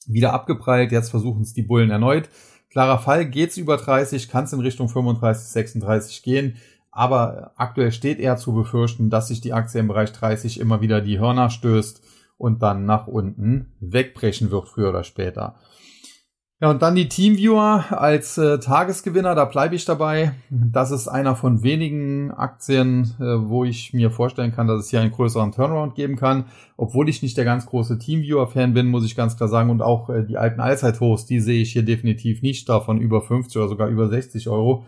wieder 0.07 0.33
abgeprallt. 0.33 0.93
Jetzt 0.93 1.11
versuchen 1.11 1.43
es 1.43 1.53
die 1.53 1.63
Bullen 1.63 1.91
erneut. 1.91 2.29
Klarer 2.71 3.01
Fall, 3.01 3.27
geht's 3.27 3.57
über 3.57 3.77
30, 3.77 4.29
kann 4.29 4.45
es 4.45 4.53
in 4.53 4.61
Richtung 4.61 4.89
35, 4.89 5.49
36 5.49 6.23
gehen. 6.23 6.57
Aber 6.93 7.53
aktuell 7.57 7.91
steht 7.91 8.21
eher 8.21 8.37
zu 8.37 8.53
befürchten, 8.53 9.11
dass 9.11 9.29
sich 9.29 9.41
die 9.41 9.53
Aktie 9.53 9.81
im 9.81 9.89
Bereich 9.89 10.13
30 10.13 10.61
immer 10.61 10.81
wieder 10.81 11.01
die 11.01 11.19
Hörner 11.19 11.51
stößt 11.51 12.01
und 12.39 12.63
dann 12.63 12.87
nach 12.87 13.09
unten 13.09 13.73
wegbrechen 13.81 14.53
wird, 14.53 14.69
früher 14.69 14.91
oder 14.91 15.03
später. 15.03 15.57
Ja, 16.63 16.71
und 16.71 16.81
dann 16.81 16.95
die 16.95 17.09
Teamviewer 17.09 17.87
als 17.91 18.39
äh, 18.39 18.61
Tagesgewinner, 18.61 19.35
da 19.35 19.47
bleibe 19.47 19.75
ich 19.75 19.85
dabei. 19.85 20.35
Das 20.49 20.93
ist 20.93 21.09
einer 21.09 21.35
von 21.35 21.65
wenigen 21.65 22.31
Aktien, 22.31 23.17
äh, 23.19 23.25
wo 23.25 23.65
ich 23.65 23.93
mir 23.93 24.13
vorstellen 24.13 24.53
kann, 24.53 24.69
dass 24.69 24.85
es 24.85 24.91
hier 24.91 25.01
einen 25.01 25.11
größeren 25.11 25.51
Turnaround 25.51 25.97
geben 25.97 26.15
kann. 26.15 26.45
Obwohl 26.77 27.09
ich 27.09 27.21
nicht 27.21 27.37
der 27.37 27.45
ganz 27.45 27.67
große 27.67 27.99
Teamviewer-Fan 27.99 28.75
bin, 28.75 28.87
muss 28.87 29.05
ich 29.05 29.17
ganz 29.17 29.37
klar 29.37 29.49
sagen. 29.49 29.71
Und 29.71 29.83
auch 29.83 30.09
äh, 30.09 30.23
die 30.23 30.39
alten 30.39 30.61
Allzeithochs, 30.61 31.27
die 31.27 31.41
sehe 31.41 31.63
ich 31.63 31.73
hier 31.73 31.85
definitiv 31.85 32.43
nicht 32.43 32.69
davon 32.69 33.01
über 33.01 33.23
50 33.23 33.57
oder 33.57 33.69
sogar 33.69 33.89
über 33.89 34.09
60 34.09 34.49
Euro. 34.49 34.85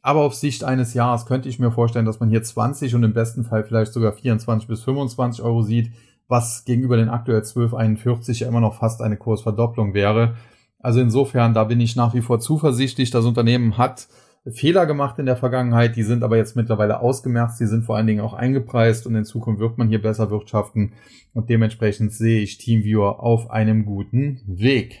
Aber 0.00 0.20
auf 0.20 0.34
Sicht 0.34 0.64
eines 0.64 0.94
Jahres 0.94 1.26
könnte 1.26 1.50
ich 1.50 1.58
mir 1.58 1.70
vorstellen, 1.70 2.06
dass 2.06 2.20
man 2.20 2.30
hier 2.30 2.42
20 2.42 2.94
und 2.94 3.02
im 3.02 3.12
besten 3.12 3.44
Fall 3.44 3.64
vielleicht 3.64 3.92
sogar 3.92 4.14
24 4.14 4.66
bis 4.66 4.82
25 4.82 5.44
Euro 5.44 5.60
sieht, 5.60 5.92
was 6.26 6.64
gegenüber 6.64 6.96
den 6.96 7.10
aktuell 7.10 7.42
12,41 7.42 8.40
ja 8.40 8.48
immer 8.48 8.60
noch 8.60 8.76
fast 8.76 9.02
eine 9.02 9.18
Kursverdopplung 9.18 9.92
wäre. 9.92 10.34
Also 10.80 11.00
insofern, 11.00 11.54
da 11.54 11.64
bin 11.64 11.80
ich 11.80 11.96
nach 11.96 12.14
wie 12.14 12.22
vor 12.22 12.40
zuversichtlich. 12.40 13.10
Das 13.10 13.24
Unternehmen 13.24 13.78
hat 13.78 14.08
Fehler 14.46 14.86
gemacht 14.86 15.18
in 15.18 15.26
der 15.26 15.36
Vergangenheit, 15.36 15.96
die 15.96 16.02
sind 16.02 16.22
aber 16.22 16.36
jetzt 16.36 16.56
mittlerweile 16.56 17.00
ausgemerzt, 17.00 17.60
die 17.60 17.66
sind 17.66 17.84
vor 17.84 17.96
allen 17.96 18.06
Dingen 18.06 18.20
auch 18.20 18.34
eingepreist 18.34 19.06
und 19.06 19.14
in 19.14 19.24
Zukunft 19.24 19.60
wird 19.60 19.78
man 19.78 19.88
hier 19.88 20.00
besser 20.00 20.30
wirtschaften 20.30 20.92
und 21.34 21.50
dementsprechend 21.50 22.12
sehe 22.12 22.40
ich 22.40 22.58
TeamViewer 22.58 23.20
auf 23.20 23.50
einem 23.50 23.84
guten 23.84 24.40
Weg. 24.46 25.00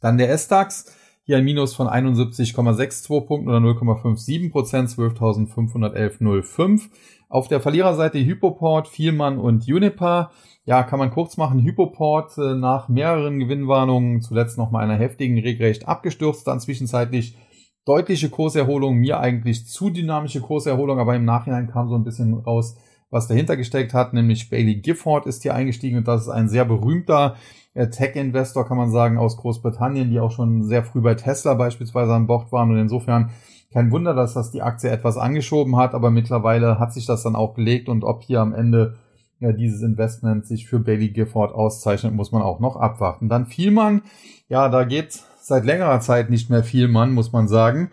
Dann 0.00 0.18
der 0.18 0.30
S-DAX, 0.30 0.96
hier 1.30 1.36
ein 1.36 1.44
Minus 1.44 1.76
von 1.76 1.86
71,62 1.86 3.24
Punkten 3.24 3.48
oder 3.48 3.58
0,57 3.58 4.50
Prozent, 4.50 4.88
12.511,05. 4.88 6.88
Auf 7.28 7.46
der 7.46 7.60
Verliererseite 7.60 8.18
Hypoport, 8.18 8.88
Vielmann 8.88 9.38
und 9.38 9.68
Uniper. 9.68 10.32
Ja, 10.64 10.82
kann 10.82 10.98
man 10.98 11.12
kurz 11.12 11.36
machen. 11.36 11.62
Hypoport 11.62 12.36
äh, 12.36 12.56
nach 12.56 12.88
mehreren 12.88 13.38
Gewinnwarnungen 13.38 14.22
zuletzt 14.22 14.58
noch 14.58 14.72
mal 14.72 14.82
einer 14.82 14.96
heftigen 14.96 15.38
regelrecht 15.38 15.86
abgestürzt, 15.86 16.48
dann 16.48 16.58
zwischenzeitlich 16.58 17.36
deutliche 17.84 18.28
Kurserholung, 18.28 18.96
mir 18.96 19.20
eigentlich 19.20 19.68
zu 19.68 19.88
dynamische 19.88 20.40
Kurserholung, 20.40 20.98
aber 20.98 21.14
im 21.14 21.24
Nachhinein 21.24 21.70
kam 21.70 21.88
so 21.88 21.94
ein 21.94 22.02
bisschen 22.02 22.34
raus, 22.34 22.76
was 23.10 23.26
dahinter 23.26 23.56
gesteckt 23.56 23.92
hat, 23.92 24.12
nämlich 24.12 24.50
Bailey 24.50 24.76
Gifford 24.76 25.26
ist 25.26 25.42
hier 25.42 25.54
eingestiegen 25.54 25.98
und 25.98 26.08
das 26.08 26.22
ist 26.22 26.28
ein 26.28 26.48
sehr 26.48 26.64
berühmter 26.64 27.36
äh, 27.74 27.88
Tech-Investor, 27.88 28.66
kann 28.66 28.76
man 28.76 28.90
sagen, 28.90 29.18
aus 29.18 29.36
Großbritannien, 29.36 30.10
die 30.10 30.20
auch 30.20 30.30
schon 30.30 30.62
sehr 30.62 30.84
früh 30.84 31.00
bei 31.00 31.14
Tesla 31.14 31.54
beispielsweise 31.54 32.12
an 32.14 32.26
Bord 32.26 32.52
waren 32.52 32.70
und 32.70 32.78
insofern 32.78 33.30
kein 33.72 33.90
Wunder, 33.92 34.14
dass 34.14 34.34
das 34.34 34.50
die 34.50 34.62
Aktie 34.62 34.90
etwas 34.90 35.16
angeschoben 35.16 35.76
hat, 35.76 35.94
aber 35.94 36.10
mittlerweile 36.10 36.78
hat 36.78 36.92
sich 36.92 37.06
das 37.06 37.22
dann 37.22 37.36
auch 37.36 37.54
gelegt 37.54 37.88
und 37.88 38.04
ob 38.04 38.22
hier 38.22 38.40
am 38.40 38.54
Ende 38.54 38.96
ja, 39.38 39.52
dieses 39.52 39.82
Investment 39.82 40.46
sich 40.46 40.68
für 40.68 40.78
Bailey 40.78 41.08
Gifford 41.08 41.54
auszeichnet, 41.54 42.12
muss 42.12 42.30
man 42.30 42.42
auch 42.42 42.60
noch 42.60 42.76
abwarten. 42.76 43.28
Dann 43.28 43.46
fiel 43.46 43.70
man, 43.70 44.02
ja, 44.48 44.68
da 44.68 44.84
geht 44.84 45.18
seit 45.40 45.64
längerer 45.64 46.00
Zeit 46.00 46.30
nicht 46.30 46.50
mehr 46.50 46.62
viel 46.62 46.88
Mann, 46.88 47.12
muss 47.12 47.32
man 47.32 47.48
sagen. 47.48 47.90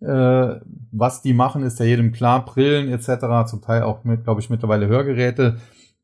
Äh, 0.00 0.60
was 0.92 1.22
die 1.22 1.32
machen, 1.32 1.62
ist 1.62 1.78
ja 1.78 1.86
jedem 1.86 2.12
klar. 2.12 2.44
Brillen 2.44 2.88
etc., 2.88 3.48
zum 3.48 3.62
Teil 3.62 3.82
auch 3.82 4.04
mit, 4.04 4.24
glaube 4.24 4.40
ich, 4.40 4.50
mittlerweile 4.50 4.86
Hörgeräte. 4.88 5.56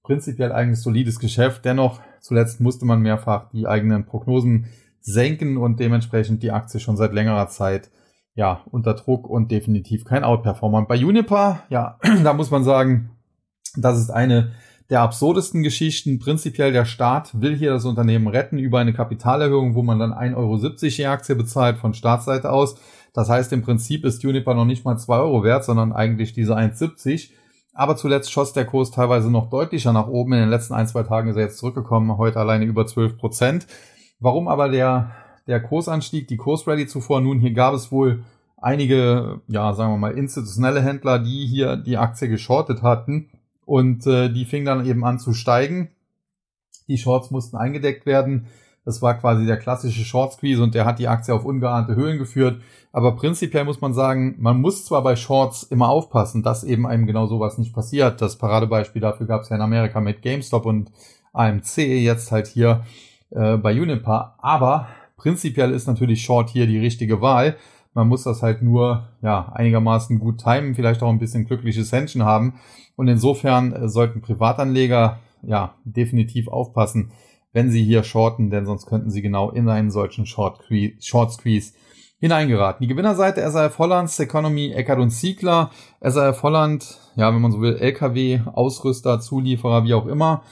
Prinzipiell 0.02 0.52
eigentlich 0.52 0.80
solides 0.80 1.18
Geschäft. 1.18 1.64
Dennoch, 1.64 2.00
zuletzt 2.20 2.60
musste 2.60 2.84
man 2.84 3.00
mehrfach 3.00 3.50
die 3.50 3.66
eigenen 3.66 4.06
Prognosen 4.06 4.66
senken 5.00 5.56
und 5.56 5.80
dementsprechend 5.80 6.42
die 6.42 6.52
Aktie 6.52 6.80
schon 6.80 6.96
seit 6.96 7.12
längerer 7.12 7.48
Zeit 7.48 7.90
ja 8.34 8.62
unter 8.70 8.94
Druck 8.94 9.28
und 9.28 9.50
definitiv 9.50 10.04
kein 10.04 10.24
Outperformer. 10.24 10.86
Bei 10.86 10.94
Juniper, 10.94 11.62
ja, 11.68 11.98
da 12.24 12.32
muss 12.32 12.50
man 12.50 12.64
sagen, 12.64 13.10
das 13.76 13.98
ist 13.98 14.10
eine 14.10 14.52
der 14.92 15.00
absurdesten 15.00 15.62
Geschichten. 15.62 16.18
Prinzipiell 16.18 16.70
der 16.70 16.84
Staat 16.84 17.40
will 17.40 17.56
hier 17.56 17.70
das 17.70 17.86
Unternehmen 17.86 18.26
retten 18.26 18.58
über 18.58 18.78
eine 18.78 18.92
Kapitalerhöhung, 18.92 19.74
wo 19.74 19.82
man 19.82 19.98
dann 19.98 20.12
1,70 20.12 20.36
Euro 20.36 20.56
je 20.58 21.06
Aktie 21.06 21.34
bezahlt 21.34 21.78
von 21.78 21.94
Staatsseite 21.94 22.52
aus. 22.52 22.76
Das 23.14 23.30
heißt, 23.30 23.54
im 23.54 23.62
Prinzip 23.62 24.04
ist 24.04 24.22
Juniper 24.22 24.52
noch 24.52 24.66
nicht 24.66 24.84
mal 24.84 24.98
2 24.98 25.16
Euro 25.16 25.44
wert, 25.44 25.64
sondern 25.64 25.94
eigentlich 25.94 26.34
diese 26.34 26.58
1,70. 26.58 27.30
Aber 27.72 27.96
zuletzt 27.96 28.30
schoss 28.30 28.52
der 28.52 28.66
Kurs 28.66 28.90
teilweise 28.90 29.30
noch 29.30 29.48
deutlicher 29.48 29.94
nach 29.94 30.08
oben. 30.08 30.34
In 30.34 30.40
den 30.40 30.50
letzten 30.50 30.74
ein, 30.74 30.86
zwei 30.86 31.04
Tagen 31.04 31.30
ist 31.30 31.36
er 31.36 31.44
jetzt 31.44 31.56
zurückgekommen, 31.56 32.18
heute 32.18 32.38
alleine 32.38 32.66
über 32.66 32.86
12 32.86 33.16
Prozent. 33.16 33.66
Warum 34.20 34.46
aber 34.46 34.68
der, 34.68 35.12
der 35.46 35.62
Kursanstieg, 35.62 36.28
die 36.28 36.36
Kursrally 36.36 36.86
zuvor? 36.86 37.22
Nun, 37.22 37.40
hier 37.40 37.54
gab 37.54 37.72
es 37.72 37.92
wohl 37.92 38.24
einige, 38.58 39.40
ja, 39.48 39.72
sagen 39.72 39.90
wir 39.94 39.96
mal, 39.96 40.18
institutionelle 40.18 40.82
Händler, 40.82 41.18
die 41.18 41.46
hier 41.46 41.78
die 41.78 41.96
Aktie 41.96 42.28
geschortet 42.28 42.82
hatten 42.82 43.30
und 43.64 44.06
äh, 44.06 44.28
die 44.32 44.44
fing 44.44 44.64
dann 44.64 44.86
eben 44.86 45.04
an 45.04 45.18
zu 45.18 45.32
steigen. 45.32 45.90
Die 46.88 46.98
Shorts 46.98 47.30
mussten 47.30 47.56
eingedeckt 47.56 48.06
werden. 48.06 48.46
Das 48.84 49.00
war 49.00 49.14
quasi 49.14 49.46
der 49.46 49.58
klassische 49.58 50.04
Short 50.04 50.32
Squeeze 50.32 50.62
und 50.62 50.74
der 50.74 50.84
hat 50.84 50.98
die 50.98 51.06
Aktie 51.06 51.32
auf 51.32 51.44
ungeahnte 51.44 51.94
Höhen 51.94 52.18
geführt. 52.18 52.60
Aber 52.90 53.14
prinzipiell 53.14 53.64
muss 53.64 53.80
man 53.80 53.94
sagen, 53.94 54.34
man 54.38 54.60
muss 54.60 54.84
zwar 54.84 55.02
bei 55.02 55.14
Shorts 55.14 55.62
immer 55.62 55.88
aufpassen, 55.88 56.42
dass 56.42 56.64
eben 56.64 56.86
einem 56.86 57.06
genau 57.06 57.26
sowas 57.26 57.58
nicht 57.58 57.72
passiert. 57.72 58.20
Das 58.20 58.36
Paradebeispiel 58.36 59.00
dafür 59.00 59.26
gab 59.26 59.42
es 59.42 59.50
ja 59.50 59.56
in 59.56 59.62
Amerika 59.62 60.00
mit 60.00 60.20
GameStop 60.20 60.66
und 60.66 60.90
AMC, 61.32 61.78
jetzt 61.78 62.32
halt 62.32 62.48
hier 62.48 62.84
äh, 63.30 63.56
bei 63.56 63.80
Unipa. 63.80 64.34
Aber 64.38 64.88
prinzipiell 65.16 65.70
ist 65.70 65.86
natürlich 65.86 66.22
Short 66.22 66.50
hier 66.50 66.66
die 66.66 66.78
richtige 66.78 67.20
Wahl. 67.20 67.56
Man 67.94 68.08
muss 68.08 68.24
das 68.24 68.42
halt 68.42 68.62
nur 68.62 69.08
ja 69.20 69.52
einigermaßen 69.54 70.18
gut 70.18 70.42
timen, 70.42 70.74
vielleicht 70.74 71.02
auch 71.02 71.10
ein 71.10 71.18
bisschen 71.18 71.44
glückliches 71.44 71.92
Händchen 71.92 72.24
haben. 72.24 72.54
Und 72.96 73.08
insofern 73.08 73.72
äh, 73.72 73.88
sollten 73.88 74.22
Privatanleger 74.22 75.18
ja 75.42 75.74
definitiv 75.84 76.48
aufpassen, 76.48 77.12
wenn 77.52 77.70
sie 77.70 77.84
hier 77.84 78.02
shorten, 78.02 78.50
denn 78.50 78.64
sonst 78.64 78.86
könnten 78.86 79.10
sie 79.10 79.22
genau 79.22 79.50
in 79.50 79.68
einen 79.68 79.90
solchen 79.90 80.24
Short, 80.24 80.60
Short 81.00 81.32
Squeeze 81.32 81.72
hineingeraten. 82.18 82.82
Die 82.82 82.88
Gewinnerseite 82.88 83.48
SAF 83.50 83.78
Holland, 83.78 84.18
Economy, 84.18 84.72
Eckert 84.72 85.00
und 85.00 85.10
Ziegler. 85.10 85.70
SAF 86.00 86.42
Holland, 86.42 86.98
ja, 87.16 87.34
wenn 87.34 87.42
man 87.42 87.50
so 87.50 87.60
will, 87.60 87.76
LKW, 87.76 88.40
Ausrüster, 88.52 89.20
Zulieferer, 89.20 89.84
wie 89.84 89.94
auch 89.94 90.06
immer. 90.06 90.42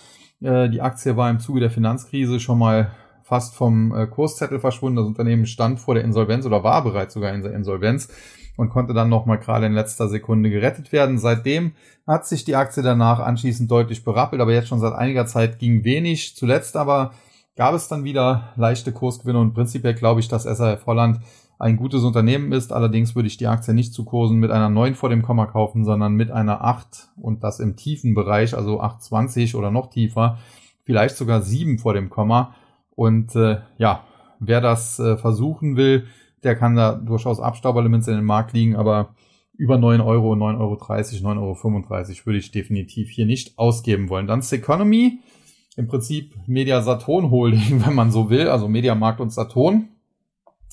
Äh, 0.43 0.69
die 0.69 0.81
Aktie 0.81 1.17
war 1.17 1.31
im 1.31 1.39
Zuge 1.39 1.61
der 1.61 1.71
Finanzkrise 1.71 2.41
schon 2.41 2.59
mal 2.59 2.91
fast 3.31 3.55
vom 3.55 3.95
äh, 3.95 4.09
Kurszettel 4.09 4.59
verschwunden. 4.59 4.97
Das 4.97 5.07
Unternehmen 5.07 5.47
stand 5.47 5.79
vor 5.79 5.95
der 5.95 6.03
Insolvenz 6.03 6.45
oder 6.47 6.65
war 6.65 6.83
bereits 6.83 7.15
sogar 7.15 7.33
in 7.33 7.43
der 7.43 7.55
Insolvenz 7.55 8.09
und 8.57 8.71
konnte 8.71 8.93
dann 8.93 9.09
nochmal 9.09 9.39
gerade 9.39 9.67
in 9.67 9.73
letzter 9.73 10.09
Sekunde 10.09 10.51
gerettet 10.51 10.91
werden. 10.91 11.17
Seitdem 11.17 11.73
hat 12.09 12.27
sich 12.27 12.45
die 12.45 12.57
Aktie 12.57 12.83
danach 12.83 13.21
anschließend 13.21 13.71
deutlich 13.71 14.03
berappelt, 14.03 14.43
aber 14.43 14.53
jetzt 14.53 14.67
schon 14.67 14.81
seit 14.81 14.95
einiger 14.95 15.27
Zeit 15.27 15.61
ging 15.61 15.85
wenig. 15.85 16.35
Zuletzt 16.35 16.77
aber 16.77 17.13
gab 17.55 17.73
es 17.75 17.87
dann 17.87 18.03
wieder 18.03 18.49
leichte 18.57 18.91
Kursgewinne 18.91 19.39
und 19.39 19.55
prinzipiell 19.55 19.95
glaube 19.95 20.19
ich, 20.19 20.27
dass 20.27 20.43
SAF 20.43 20.87
Holland 20.87 21.21
ein 21.61 21.77
gutes 21.77 22.03
Unternehmen 22.03 22.51
ist. 22.51 22.73
Allerdings 22.73 23.15
würde 23.15 23.29
ich 23.29 23.37
die 23.37 23.47
Aktie 23.47 23.75
nicht 23.75 23.95
zu 23.95 24.05
Kursen 24.05 24.39
mit 24.39 24.51
einer 24.51 24.71
9 24.71 24.97
vor 24.97 25.09
dem 25.09 25.23
Komma 25.23 25.47
kaufen, 25.47 25.85
sondern 25.85 26.15
mit 26.15 26.33
einer 26.33 26.65
8 26.65 27.11
und 27.17 27.45
das 27.45 27.61
im 27.61 27.77
tiefen 27.77 28.15
Bereich, 28.17 28.57
also 28.57 28.83
8,20 28.83 29.55
oder 29.55 29.71
noch 29.71 29.89
tiefer, 29.89 30.39
vielleicht 30.83 31.17
sogar 31.17 31.43
7 31.43 31.79
vor 31.79 31.95
dem 31.95 32.11
Komma. 32.11 32.57
Und 33.01 33.35
äh, 33.35 33.63
ja, 33.79 34.05
wer 34.41 34.61
das 34.61 34.99
äh, 34.99 35.17
versuchen 35.17 35.79
will, 35.79 36.07
der 36.43 36.55
kann 36.55 36.77
da 36.77 36.93
durchaus 36.93 37.41
Abstauberlimits 37.41 38.09
in 38.09 38.17
den 38.17 38.27
Markt 38.27 38.53
liegen, 38.53 38.77
aber 38.77 39.15
über 39.57 39.79
9 39.79 40.03
Euro, 40.03 40.35
9,30 40.35 40.59
Euro, 40.61 40.75
9,35 40.75 41.39
Euro 41.39 42.27
würde 42.27 42.39
ich 42.39 42.51
definitiv 42.51 43.09
hier 43.09 43.25
nicht 43.25 43.59
ausgeben 43.59 44.11
wollen. 44.11 44.27
Dann 44.27 44.43
Seconomy, 44.43 45.21
im 45.77 45.89
Prinzip 45.89 46.35
Media 46.47 46.83
Saturn 46.83 47.31
Holding, 47.31 47.83
wenn 47.87 47.95
man 47.95 48.11
so 48.11 48.29
will, 48.29 48.49
also 48.49 48.69
Mediamarkt 48.69 49.23
und 49.23 49.33
Saturn. 49.33 49.89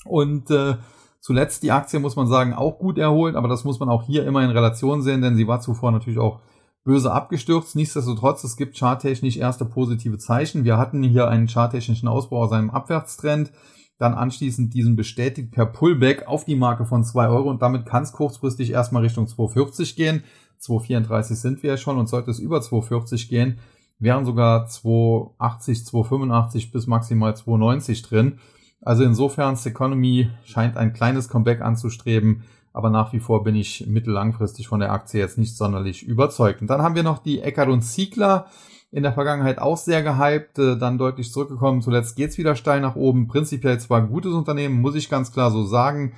Und 0.04 0.50
äh, 0.50 0.74
zuletzt 1.20 1.62
die 1.62 1.72
Aktie, 1.72 1.98
muss 1.98 2.16
man 2.16 2.26
sagen, 2.26 2.52
auch 2.52 2.78
gut 2.78 2.98
erholt, 2.98 3.36
aber 3.36 3.48
das 3.48 3.64
muss 3.64 3.80
man 3.80 3.88
auch 3.88 4.02
hier 4.02 4.26
immer 4.26 4.44
in 4.44 4.50
Relation 4.50 5.00
sehen, 5.00 5.22
denn 5.22 5.34
sie 5.34 5.48
war 5.48 5.62
zuvor 5.62 5.92
natürlich 5.92 6.18
auch 6.18 6.40
böse 6.84 7.12
abgestürzt. 7.12 7.76
Nichtsdestotrotz, 7.76 8.44
es 8.44 8.56
gibt 8.56 8.76
charttechnisch 8.78 9.36
erste 9.36 9.64
positive 9.64 10.18
Zeichen. 10.18 10.64
Wir 10.64 10.78
hatten 10.78 11.02
hier 11.02 11.28
einen 11.28 11.48
charttechnischen 11.48 12.08
Ausbau 12.08 12.42
aus 12.42 12.52
einem 12.52 12.70
Abwärtstrend, 12.70 13.52
dann 13.98 14.14
anschließend 14.14 14.72
diesen 14.74 14.96
bestätigt 14.96 15.50
per 15.50 15.66
Pullback 15.66 16.26
auf 16.26 16.44
die 16.44 16.56
Marke 16.56 16.86
von 16.86 17.04
2 17.04 17.28
Euro 17.28 17.50
und 17.50 17.62
damit 17.62 17.84
kann 17.84 18.04
es 18.04 18.12
kurzfristig 18.12 18.70
erstmal 18.70 19.02
Richtung 19.02 19.26
2,40 19.26 19.96
gehen. 19.96 20.24
2,34 20.60 21.34
sind 21.34 21.62
wir 21.62 21.70
ja 21.70 21.76
schon 21.76 21.98
und 21.98 22.08
sollte 22.08 22.30
es 22.30 22.38
über 22.38 22.58
2,40 22.58 23.28
gehen, 23.28 23.58
wären 23.98 24.24
sogar 24.24 24.66
2,80, 24.66 25.90
2,85 25.90 26.72
bis 26.72 26.86
maximal 26.86 27.32
2,90 27.32 28.08
drin. 28.08 28.38
Also 28.80 29.02
insofern, 29.02 29.58
Economy 29.64 30.30
scheint 30.44 30.76
ein 30.76 30.92
kleines 30.92 31.28
Comeback 31.28 31.60
anzustreben 31.60 32.44
aber 32.78 32.90
nach 32.90 33.12
wie 33.12 33.18
vor 33.18 33.42
bin 33.42 33.56
ich 33.56 33.88
mittellangfristig 33.88 34.68
von 34.68 34.78
der 34.78 34.92
Aktie 34.92 35.18
jetzt 35.18 35.36
nicht 35.36 35.56
sonderlich 35.56 36.04
überzeugt. 36.06 36.60
Und 36.60 36.68
dann 36.68 36.80
haben 36.80 36.94
wir 36.94 37.02
noch 37.02 37.18
die 37.18 37.40
Eckert 37.40 37.68
und 37.68 37.82
Ziegler, 37.82 38.46
in 38.92 39.02
der 39.02 39.12
Vergangenheit 39.12 39.58
auch 39.58 39.76
sehr 39.76 40.04
gehypt, 40.04 40.60
äh, 40.60 40.78
dann 40.78 40.96
deutlich 40.96 41.32
zurückgekommen. 41.32 41.82
Zuletzt 41.82 42.14
geht's 42.14 42.38
wieder 42.38 42.54
steil 42.54 42.80
nach 42.80 42.94
oben. 42.94 43.26
Prinzipiell 43.26 43.80
zwar 43.80 43.98
ein 43.98 44.08
gutes 44.08 44.32
Unternehmen, 44.32 44.80
muss 44.80 44.94
ich 44.94 45.10
ganz 45.10 45.32
klar 45.32 45.50
so 45.50 45.64
sagen. 45.64 46.12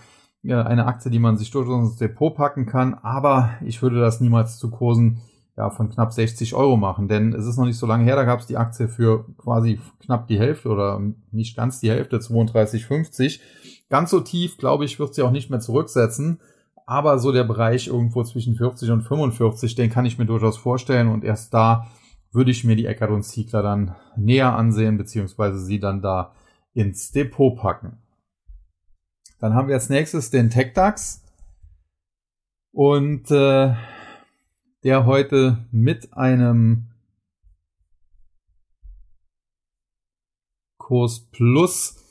Eine 0.44 0.84
Aktie, 0.84 1.10
die 1.10 1.18
man 1.18 1.38
sich 1.38 1.50
durchaus 1.50 1.82
ins 1.82 1.96
Depot 1.96 2.34
packen 2.34 2.66
kann, 2.66 2.92
aber 2.92 3.52
ich 3.64 3.80
würde 3.80 3.98
das 3.98 4.20
niemals 4.20 4.58
zu 4.58 4.70
Kursen 4.70 5.22
ja, 5.56 5.70
von 5.70 5.88
knapp 5.88 6.12
60 6.12 6.54
Euro 6.54 6.76
machen, 6.76 7.08
denn 7.08 7.34
es 7.34 7.46
ist 7.46 7.58
noch 7.58 7.66
nicht 7.66 7.78
so 7.78 7.86
lange 7.86 8.04
her, 8.04 8.16
da 8.16 8.24
gab 8.24 8.40
es 8.40 8.46
die 8.46 8.56
Aktie 8.56 8.88
für 8.88 9.26
quasi 9.36 9.80
knapp 10.02 10.26
die 10.28 10.38
Hälfte 10.38 10.68
oder 10.68 11.00
nicht 11.32 11.56
ganz 11.56 11.80
die 11.80 11.90
Hälfte, 11.90 12.18
32,50. 12.18 13.40
Ganz 13.90 14.10
so 14.10 14.20
tief, 14.20 14.56
glaube 14.56 14.84
ich, 14.84 14.98
wird 14.98 15.14
sie 15.14 15.22
auch 15.22 15.32
nicht 15.32 15.50
mehr 15.50 15.60
zurücksetzen. 15.60 16.40
Aber 16.90 17.20
so 17.20 17.30
der 17.30 17.44
Bereich 17.44 17.86
irgendwo 17.86 18.24
zwischen 18.24 18.56
40 18.56 18.90
und 18.90 19.02
45, 19.02 19.76
den 19.76 19.90
kann 19.90 20.06
ich 20.06 20.18
mir 20.18 20.26
durchaus 20.26 20.58
vorstellen. 20.58 21.06
Und 21.06 21.22
erst 21.22 21.54
da 21.54 21.86
würde 22.32 22.50
ich 22.50 22.64
mir 22.64 22.74
die 22.74 22.86
Eckert 22.86 23.10
und 23.10 23.22
Ziegler 23.22 23.62
dann 23.62 23.94
näher 24.16 24.56
ansehen, 24.56 24.98
beziehungsweise 24.98 25.60
sie 25.60 25.78
dann 25.78 26.02
da 26.02 26.34
ins 26.74 27.12
Depot 27.12 27.56
packen. 27.56 27.98
Dann 29.38 29.54
haben 29.54 29.68
wir 29.68 29.76
als 29.76 29.88
nächstes 29.88 30.30
den 30.30 30.50
TechDAX. 30.50 31.22
Und 32.72 33.30
äh, 33.30 33.76
der 34.82 35.06
heute 35.06 35.64
mit 35.70 36.12
einem 36.14 36.88
Kurs 40.76 41.20
plus, 41.30 42.02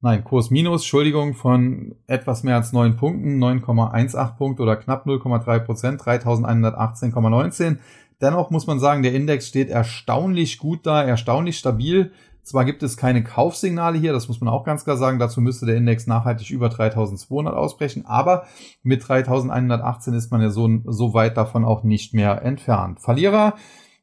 nein, 0.00 0.24
Kurs 0.24 0.50
minus, 0.50 0.82
Entschuldigung, 0.82 1.34
von 1.34 1.94
etwas 2.06 2.42
mehr 2.42 2.56
als 2.56 2.72
9 2.72 2.96
Punkten, 2.96 3.42
9,18 3.42 4.36
Punkte 4.36 4.62
oder 4.62 4.76
knapp 4.76 5.06
0,3 5.06 5.58
Prozent, 5.60 6.02
3118,19. 6.02 7.78
Dennoch 8.20 8.50
muss 8.50 8.66
man 8.66 8.80
sagen, 8.80 9.02
der 9.02 9.14
Index 9.14 9.46
steht 9.46 9.70
erstaunlich 9.70 10.58
gut 10.58 10.86
da, 10.86 11.02
erstaunlich 11.02 11.58
stabil. 11.58 12.12
Zwar 12.42 12.64
gibt 12.64 12.82
es 12.82 12.96
keine 12.96 13.22
Kaufsignale 13.22 13.98
hier, 13.98 14.12
das 14.12 14.26
muss 14.26 14.40
man 14.40 14.52
auch 14.52 14.64
ganz 14.64 14.84
klar 14.84 14.96
sagen. 14.96 15.18
Dazu 15.18 15.40
müsste 15.40 15.66
der 15.66 15.76
Index 15.76 16.06
nachhaltig 16.06 16.50
über 16.50 16.70
3200 16.70 17.54
ausbrechen. 17.54 18.06
Aber 18.06 18.46
mit 18.82 19.06
3118 19.06 20.14
ist 20.14 20.32
man 20.32 20.40
ja 20.40 20.50
so, 20.50 20.68
so 20.86 21.12
weit 21.12 21.36
davon 21.36 21.64
auch 21.64 21.82
nicht 21.82 22.14
mehr 22.14 22.42
entfernt. 22.42 23.00
Verlierer 23.00 23.54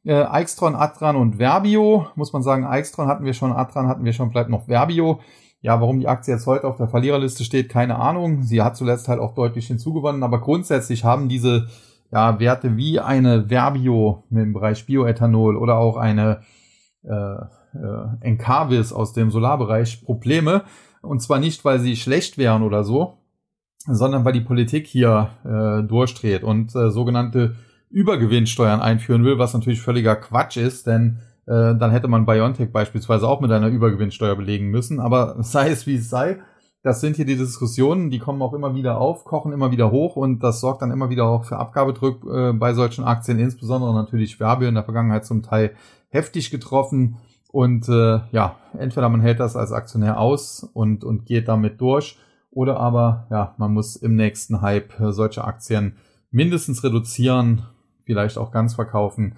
äh, 0.05 0.13
Aixtron, 0.13 0.75
Atran 0.75 1.15
und 1.15 1.39
Verbio. 1.39 2.07
Muss 2.15 2.33
man 2.33 2.43
sagen, 2.43 2.65
Aixtron 2.65 3.07
hatten 3.07 3.25
wir 3.25 3.33
schon, 3.33 3.51
Atran 3.51 3.87
hatten 3.87 4.05
wir 4.05 4.13
schon, 4.13 4.29
bleibt 4.29 4.51
noch 4.51 4.67
Verbio. 4.67 5.21
Ja, 5.65 5.81
warum 5.81 5.99
die 5.99 6.07
Aktie 6.07 6.31
jetzt 6.31 6.45
heute 6.45 6.67
auf 6.67 6.77
der 6.77 6.87
Verliererliste 6.87 7.43
steht, 7.43 7.69
keine 7.69 7.95
Ahnung. 7.95 8.43
Sie 8.43 8.61
hat 8.61 8.77
zuletzt 8.77 9.07
halt 9.07 9.19
auch 9.19 9.33
deutlich 9.33 9.65
hinzugewonnen, 9.65 10.21
aber 10.21 10.39
grundsätzlich 10.39 11.03
haben 11.03 11.27
diese 11.27 11.65
ja, 12.11 12.39
Werte 12.39 12.77
wie 12.77 12.99
eine 12.99 13.49
Verbio 13.49 14.25
im 14.29 14.53
Bereich 14.53 14.85
Bioethanol 14.85 15.57
oder 15.57 15.77
auch 15.77 15.97
eine 15.97 16.41
äh, 17.01 17.09
äh, 17.09 17.47
Encarvis 18.21 18.93
aus 18.93 19.13
dem 19.13 19.31
Solarbereich 19.31 20.05
Probleme. 20.05 20.65
Und 21.01 21.23
zwar 21.23 21.39
nicht, 21.39 21.65
weil 21.65 21.79
sie 21.79 21.95
schlecht 21.95 22.37
wären 22.37 22.61
oder 22.61 22.83
so, 22.83 23.17
sondern 23.87 24.23
weil 24.23 24.33
die 24.33 24.41
Politik 24.41 24.85
hier 24.85 25.31
äh, 25.43 25.81
durchdreht 25.81 26.43
und 26.43 26.75
äh, 26.75 26.91
sogenannte 26.91 27.55
Übergewinnsteuern 27.89 28.81
einführen 28.81 29.23
will, 29.23 29.39
was 29.39 29.55
natürlich 29.55 29.81
völliger 29.81 30.15
Quatsch 30.15 30.57
ist, 30.57 30.85
denn 30.85 31.21
äh, 31.47 31.75
dann 31.75 31.91
hätte 31.91 32.07
man 32.07 32.25
Biontech 32.25 32.71
beispielsweise 32.71 33.27
auch 33.27 33.41
mit 33.41 33.51
einer 33.51 33.67
Übergewinnsteuer 33.67 34.35
belegen 34.35 34.69
müssen. 34.69 34.99
Aber 34.99 35.35
sei 35.39 35.69
es 35.69 35.85
wie 35.87 35.95
es 35.95 36.09
sei, 36.09 36.39
das 36.85 37.01
sind 37.01 37.15
hier 37.15 37.25
die 37.25 37.35
Diskussionen, 37.35 38.11
die 38.11 38.19
kommen 38.19 38.43
auch 38.43 38.53
immer 38.53 38.75
wieder 38.75 38.99
auf, 38.99 39.25
kochen 39.25 39.53
immer 39.53 39.71
wieder 39.71 39.89
hoch 39.89 40.15
und 40.15 40.43
das 40.43 40.59
sorgt 40.59 40.83
dann 40.83 40.91
immer 40.91 41.09
wieder 41.09 41.25
auch 41.25 41.43
für 41.45 41.57
Abgabedruck 41.57 42.23
äh, 42.31 42.53
bei 42.53 42.73
solchen 42.73 43.03
Aktien, 43.03 43.39
insbesondere 43.39 43.91
natürlich 43.93 44.39
Werbe 44.39 44.67
in 44.67 44.75
der 44.75 44.83
Vergangenheit 44.83 45.25
zum 45.25 45.41
Teil 45.41 45.71
heftig 46.09 46.51
getroffen. 46.51 47.17
Und 47.51 47.89
äh, 47.89 48.19
ja, 48.31 48.57
entweder 48.77 49.09
man 49.09 49.21
hält 49.21 49.39
das 49.39 49.55
als 49.55 49.71
Aktionär 49.71 50.19
aus 50.19 50.63
und, 50.73 51.03
und 51.03 51.25
geht 51.25 51.47
damit 51.47 51.81
durch, 51.81 52.19
oder 52.51 52.79
aber 52.79 53.25
ja, 53.31 53.55
man 53.57 53.73
muss 53.73 53.95
im 53.95 54.15
nächsten 54.15 54.61
Hype 54.61 54.93
solche 55.09 55.43
Aktien 55.43 55.97
mindestens 56.29 56.83
reduzieren, 56.83 57.63
vielleicht 58.05 58.37
auch 58.37 58.51
ganz 58.51 58.75
verkaufen, 58.75 59.35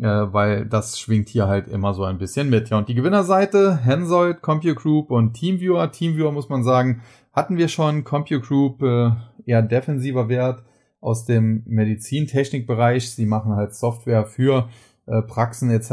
äh, 0.00 0.04
weil 0.04 0.66
das 0.66 0.98
schwingt 0.98 1.28
hier 1.28 1.48
halt 1.48 1.68
immer 1.68 1.94
so 1.94 2.04
ein 2.04 2.18
bisschen 2.18 2.50
mit. 2.50 2.70
Ja, 2.70 2.78
und 2.78 2.88
die 2.88 2.94
Gewinnerseite, 2.94 3.78
Hensoldt, 3.78 4.42
CompuGroup 4.42 5.10
und 5.10 5.34
Teamviewer. 5.34 5.90
Teamviewer 5.90 6.32
muss 6.32 6.48
man 6.48 6.62
sagen, 6.62 7.02
hatten 7.32 7.56
wir 7.56 7.68
schon. 7.68 8.04
CompuGroup 8.04 8.82
äh, 8.82 9.10
eher 9.46 9.62
defensiver 9.62 10.28
Wert 10.28 10.62
aus 11.00 11.24
dem 11.24 11.62
Medizintechnikbereich. 11.66 13.10
Sie 13.10 13.26
machen 13.26 13.54
halt 13.54 13.74
Software 13.74 14.26
für 14.26 14.68
äh, 15.06 15.22
Praxen 15.22 15.70
etc., 15.70 15.90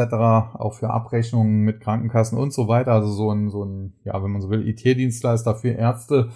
auch 0.54 0.74
für 0.74 0.90
Abrechnungen 0.90 1.62
mit 1.62 1.80
Krankenkassen 1.80 2.38
und 2.38 2.54
so 2.54 2.68
weiter. 2.68 2.92
Also 2.92 3.12
so 3.12 3.32
ein, 3.32 3.50
so 3.50 3.64
ein, 3.64 3.94
ja, 4.04 4.22
wenn 4.22 4.32
man 4.32 4.42
so 4.42 4.50
will, 4.50 4.68
IT-Dienstleister 4.68 5.56
für 5.56 5.70
Ärzte, 5.70 6.30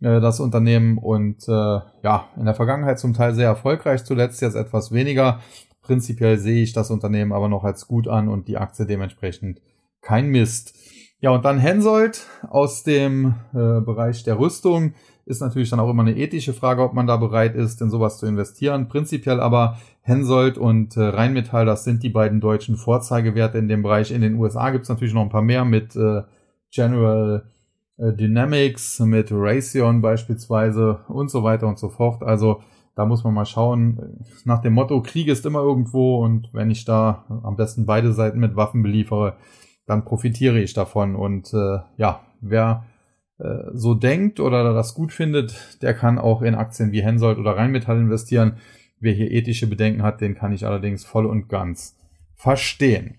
äh, 0.00 0.20
das 0.20 0.40
Unternehmen. 0.40 0.98
Und 0.98 1.46
äh, 1.48 1.52
ja, 1.52 2.28
in 2.36 2.46
der 2.46 2.54
Vergangenheit 2.54 2.98
zum 2.98 3.14
Teil 3.14 3.34
sehr 3.34 3.48
erfolgreich, 3.48 4.04
zuletzt 4.04 4.40
jetzt 4.40 4.56
etwas 4.56 4.92
weniger. 4.92 5.40
Prinzipiell 5.82 6.38
sehe 6.38 6.62
ich 6.62 6.72
das 6.72 6.90
Unternehmen 6.90 7.32
aber 7.32 7.48
noch 7.48 7.64
als 7.64 7.86
gut 7.86 8.08
an 8.08 8.28
und 8.28 8.48
die 8.48 8.56
Aktie 8.56 8.86
dementsprechend 8.86 9.60
kein 10.00 10.28
Mist. 10.28 10.74
Ja, 11.20 11.30
und 11.30 11.44
dann 11.44 11.58
Hensoldt 11.58 12.26
aus 12.48 12.82
dem 12.82 13.34
äh, 13.52 13.80
Bereich 13.80 14.24
der 14.24 14.38
Rüstung 14.38 14.94
ist 15.24 15.40
natürlich 15.40 15.70
dann 15.70 15.78
auch 15.78 15.88
immer 15.88 16.02
eine 16.02 16.16
ethische 16.16 16.52
Frage, 16.52 16.82
ob 16.82 16.94
man 16.94 17.06
da 17.06 17.16
bereit 17.16 17.54
ist, 17.54 17.80
in 17.80 17.90
sowas 17.90 18.18
zu 18.18 18.26
investieren. 18.26 18.88
Prinzipiell 18.88 19.40
aber 19.40 19.78
Hensoldt 20.00 20.58
und 20.58 20.96
äh, 20.96 21.02
Rheinmetall, 21.02 21.64
das 21.64 21.84
sind 21.84 22.02
die 22.02 22.08
beiden 22.08 22.40
deutschen 22.40 22.76
Vorzeigewerte 22.76 23.58
in 23.58 23.68
dem 23.68 23.82
Bereich. 23.82 24.10
In 24.10 24.20
den 24.20 24.34
USA 24.34 24.70
gibt 24.70 24.82
es 24.82 24.88
natürlich 24.88 25.14
noch 25.14 25.22
ein 25.22 25.28
paar 25.28 25.42
mehr 25.42 25.64
mit 25.64 25.94
äh, 25.94 26.22
General 26.72 27.44
äh, 27.98 28.12
Dynamics, 28.12 28.98
mit 29.00 29.28
Raytheon 29.30 30.02
beispielsweise 30.02 31.00
und 31.06 31.30
so 31.30 31.44
weiter 31.44 31.68
und 31.68 31.78
so 31.78 31.88
fort. 31.88 32.22
Also 32.24 32.62
da 32.94 33.06
muss 33.06 33.24
man 33.24 33.34
mal 33.34 33.46
schauen. 33.46 34.24
Nach 34.44 34.60
dem 34.60 34.74
Motto, 34.74 35.00
Krieg 35.02 35.28
ist 35.28 35.46
immer 35.46 35.60
irgendwo 35.60 36.22
und 36.22 36.50
wenn 36.52 36.70
ich 36.70 36.84
da 36.84 37.24
am 37.42 37.56
besten 37.56 37.86
beide 37.86 38.12
Seiten 38.12 38.38
mit 38.38 38.56
Waffen 38.56 38.82
beliefere, 38.82 39.36
dann 39.86 40.04
profitiere 40.04 40.60
ich 40.60 40.74
davon. 40.74 41.16
Und 41.16 41.52
äh, 41.54 41.78
ja, 41.96 42.20
wer 42.40 42.84
äh, 43.38 43.70
so 43.72 43.94
denkt 43.94 44.40
oder 44.40 44.74
das 44.74 44.94
gut 44.94 45.12
findet, 45.12 45.82
der 45.82 45.94
kann 45.94 46.18
auch 46.18 46.42
in 46.42 46.54
Aktien 46.54 46.92
wie 46.92 47.02
Hensoldt 47.02 47.38
oder 47.38 47.56
Rheinmetall 47.56 47.98
investieren. 47.98 48.58
Wer 49.00 49.14
hier 49.14 49.30
ethische 49.30 49.66
Bedenken 49.66 50.02
hat, 50.02 50.20
den 50.20 50.34
kann 50.34 50.52
ich 50.52 50.66
allerdings 50.66 51.04
voll 51.04 51.26
und 51.26 51.48
ganz 51.48 51.96
verstehen. 52.36 53.16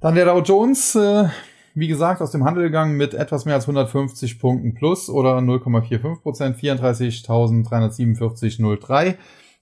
Dann 0.00 0.14
der 0.14 0.26
Dow 0.26 0.42
Jones, 0.42 0.94
äh, 0.94 1.28
wie 1.74 1.88
gesagt, 1.88 2.22
aus 2.22 2.30
dem 2.30 2.44
Handel 2.44 2.62
gegangen 2.62 2.96
mit 2.96 3.14
etwas 3.14 3.44
mehr 3.44 3.56
als 3.56 3.64
150 3.64 4.38
Punkten 4.38 4.74
plus 4.74 5.10
oder 5.10 5.38
0,45 5.38 6.22
Prozent, 6.22 6.56
34.347,03. 6.56 9.16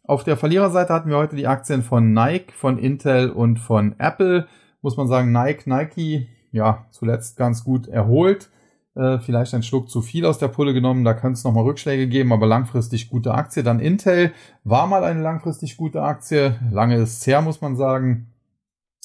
Auf 0.05 0.25
der 0.25 0.37
Verliererseite 0.37 0.92
hatten 0.92 1.09
wir 1.09 1.16
heute 1.16 1.37
die 1.37 1.46
Aktien 1.46 1.83
von 1.83 2.12
Nike, 2.12 2.53
von 2.53 2.77
Intel 2.77 3.31
und 3.31 3.59
von 3.59 3.94
Apple. 3.98 4.46
Muss 4.83 4.98
man 4.98 5.09
sagen, 5.09 5.33
Nike, 5.33 5.66
Nike, 5.66 6.29
ja, 6.51 6.85
zuletzt 6.90 7.38
ganz 7.38 7.64
gut 7.64 7.88
erholt. 7.88 8.51
Äh, 8.94 9.20
vielleicht 9.20 9.55
ein 9.55 9.62
Schluck 9.62 9.88
zu 9.88 10.03
viel 10.03 10.27
aus 10.27 10.37
der 10.38 10.48
Pulle 10.48 10.75
genommen, 10.75 11.05
da 11.05 11.14
könnte 11.14 11.38
es 11.38 11.44
nochmal 11.44 11.64
Rückschläge 11.64 12.09
geben, 12.09 12.31
aber 12.31 12.46
langfristig 12.46 13.09
gute 13.09 13.33
Aktie. 13.33 13.62
Dann 13.62 13.81
Intel 13.81 14.33
war 14.64 14.87
mal 14.87 15.05
eine 15.05 15.22
langfristig 15.22 15.79
gute 15.79 16.03
Aktie. 16.03 16.57
Lange 16.70 16.96
ist 16.96 17.27
her, 17.27 17.40
muss 17.40 17.62
man 17.62 17.77
sagen. 17.77 18.35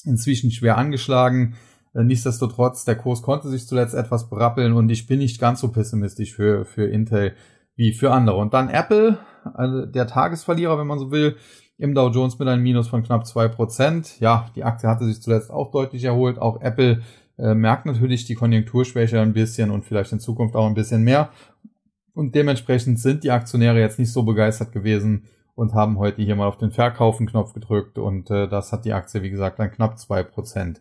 Inzwischen 0.04 0.50
schwer 0.50 0.76
angeschlagen. 0.76 1.54
Äh, 1.94 2.04
nichtsdestotrotz, 2.04 2.84
der 2.84 2.96
Kurs 2.96 3.22
konnte 3.22 3.48
sich 3.48 3.66
zuletzt 3.66 3.94
etwas 3.94 4.28
berappeln 4.28 4.72
und 4.72 4.88
ich 4.90 5.06
bin 5.06 5.18
nicht 5.18 5.40
ganz 5.40 5.60
so 5.60 5.68
pessimistisch 5.68 6.34
für, 6.34 6.64
für 6.64 6.86
Intel 6.86 7.34
wie 7.76 7.92
für 7.92 8.12
andere. 8.12 8.36
Und 8.36 8.54
dann 8.54 8.68
Apple, 8.68 9.18
also 9.54 9.86
der 9.86 10.06
Tagesverlierer, 10.06 10.78
wenn 10.78 10.86
man 10.86 10.98
so 10.98 11.10
will, 11.10 11.36
im 11.78 11.94
Dow 11.94 12.08
Jones 12.08 12.38
mit 12.38 12.48
einem 12.48 12.62
Minus 12.62 12.88
von 12.88 13.04
knapp 13.04 13.26
zwei 13.26 13.46
Prozent. 13.46 14.18
Ja, 14.20 14.50
die 14.56 14.64
Aktie 14.64 14.88
hatte 14.88 15.04
sich 15.04 15.22
zuletzt 15.22 15.50
auch 15.50 15.70
deutlich 15.70 16.04
erholt. 16.04 16.38
Auch 16.38 16.60
Apple 16.60 17.02
äh, 17.38 17.54
merkt 17.54 17.86
natürlich 17.86 18.24
die 18.24 18.34
Konjunkturschwäche 18.34 19.20
ein 19.20 19.32
bisschen 19.32 19.70
und 19.70 19.84
vielleicht 19.84 20.12
in 20.12 20.18
Zukunft 20.18 20.56
auch 20.56 20.66
ein 20.66 20.74
bisschen 20.74 21.04
mehr. 21.04 21.30
Und 22.14 22.34
dementsprechend 22.34 22.98
sind 22.98 23.22
die 23.22 23.30
Aktionäre 23.30 23.78
jetzt 23.78 24.00
nicht 24.00 24.12
so 24.12 24.24
begeistert 24.24 24.72
gewesen 24.72 25.26
und 25.54 25.72
haben 25.72 25.98
heute 25.98 26.20
hier 26.20 26.34
mal 26.34 26.48
auf 26.48 26.58
den 26.58 26.72
Verkaufen-Knopf 26.72 27.52
gedrückt 27.52 27.96
und 27.96 28.28
äh, 28.30 28.48
das 28.48 28.72
hat 28.72 28.84
die 28.84 28.92
Aktie, 28.92 29.22
wie 29.22 29.30
gesagt, 29.30 29.60
dann 29.60 29.70
knapp 29.70 29.98
zwei 29.98 30.24
Prozent 30.24 30.80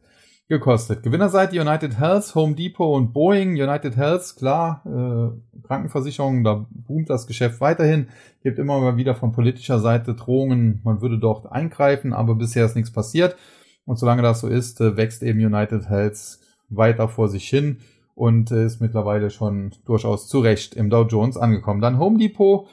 gekostet. 0.49 1.03
Gewinnerseite 1.03 1.59
United 1.59 1.99
Health, 1.99 2.33
Home 2.33 2.55
Depot 2.55 2.95
und 2.95 3.13
Boeing. 3.13 3.51
United 3.51 3.97
Health, 3.97 4.35
klar, 4.37 4.81
äh, 4.85 5.59
Krankenversicherung, 5.67 6.43
da 6.43 6.65
boomt 6.69 7.09
das 7.09 7.27
Geschäft 7.27 7.59
weiterhin. 7.59 8.07
Gibt 8.43 8.57
immer 8.57 8.79
mal 8.79 8.95
wieder 8.95 9.15
von 9.15 9.33
politischer 9.33 9.79
Seite 9.79 10.15
Drohungen, 10.15 10.81
man 10.83 11.01
würde 11.01 11.19
dort 11.19 11.51
eingreifen, 11.51 12.13
aber 12.13 12.35
bisher 12.35 12.65
ist 12.65 12.75
nichts 12.75 12.91
passiert. 12.91 13.35
Und 13.85 13.99
solange 13.99 14.21
das 14.21 14.39
so 14.39 14.47
ist, 14.47 14.79
äh, 14.79 14.95
wächst 14.95 15.21
eben 15.23 15.43
United 15.43 15.89
Health 15.89 16.39
weiter 16.69 17.09
vor 17.09 17.27
sich 17.27 17.47
hin 17.47 17.79
und 18.15 18.51
äh, 18.51 18.65
ist 18.65 18.79
mittlerweile 18.79 19.29
schon 19.29 19.71
durchaus 19.85 20.27
zu 20.27 20.39
Recht 20.39 20.75
im 20.75 20.89
Dow 20.89 21.05
Jones 21.05 21.37
angekommen. 21.37 21.81
Dann 21.81 21.99
Home 21.99 22.17
Depot, 22.17 22.67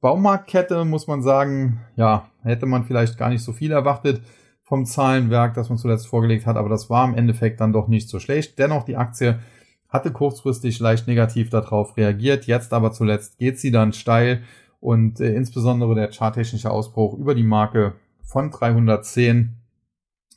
Baumarktkette, 0.00 0.84
muss 0.84 1.06
man 1.06 1.22
sagen, 1.22 1.80
ja, 1.94 2.28
hätte 2.42 2.66
man 2.66 2.84
vielleicht 2.84 3.18
gar 3.18 3.28
nicht 3.28 3.42
so 3.42 3.52
viel 3.52 3.70
erwartet 3.70 4.20
vom 4.70 4.86
Zahlenwerk, 4.86 5.54
das 5.54 5.68
man 5.68 5.78
zuletzt 5.78 6.06
vorgelegt 6.06 6.46
hat, 6.46 6.56
aber 6.56 6.68
das 6.68 6.88
war 6.88 7.04
im 7.06 7.16
Endeffekt 7.16 7.60
dann 7.60 7.72
doch 7.72 7.88
nicht 7.88 8.08
so 8.08 8.20
schlecht. 8.20 8.56
Dennoch, 8.60 8.84
die 8.84 8.96
Aktie 8.96 9.40
hatte 9.88 10.12
kurzfristig 10.12 10.78
leicht 10.78 11.08
negativ 11.08 11.50
darauf 11.50 11.96
reagiert, 11.96 12.46
jetzt 12.46 12.72
aber 12.72 12.92
zuletzt 12.92 13.38
geht 13.38 13.58
sie 13.58 13.72
dann 13.72 13.92
steil 13.92 14.44
und 14.78 15.18
äh, 15.18 15.34
insbesondere 15.34 15.96
der 15.96 16.12
charttechnische 16.12 16.70
Ausbruch 16.70 17.18
über 17.18 17.34
die 17.34 17.42
Marke 17.42 17.94
von 18.22 18.52
310, 18.52 19.56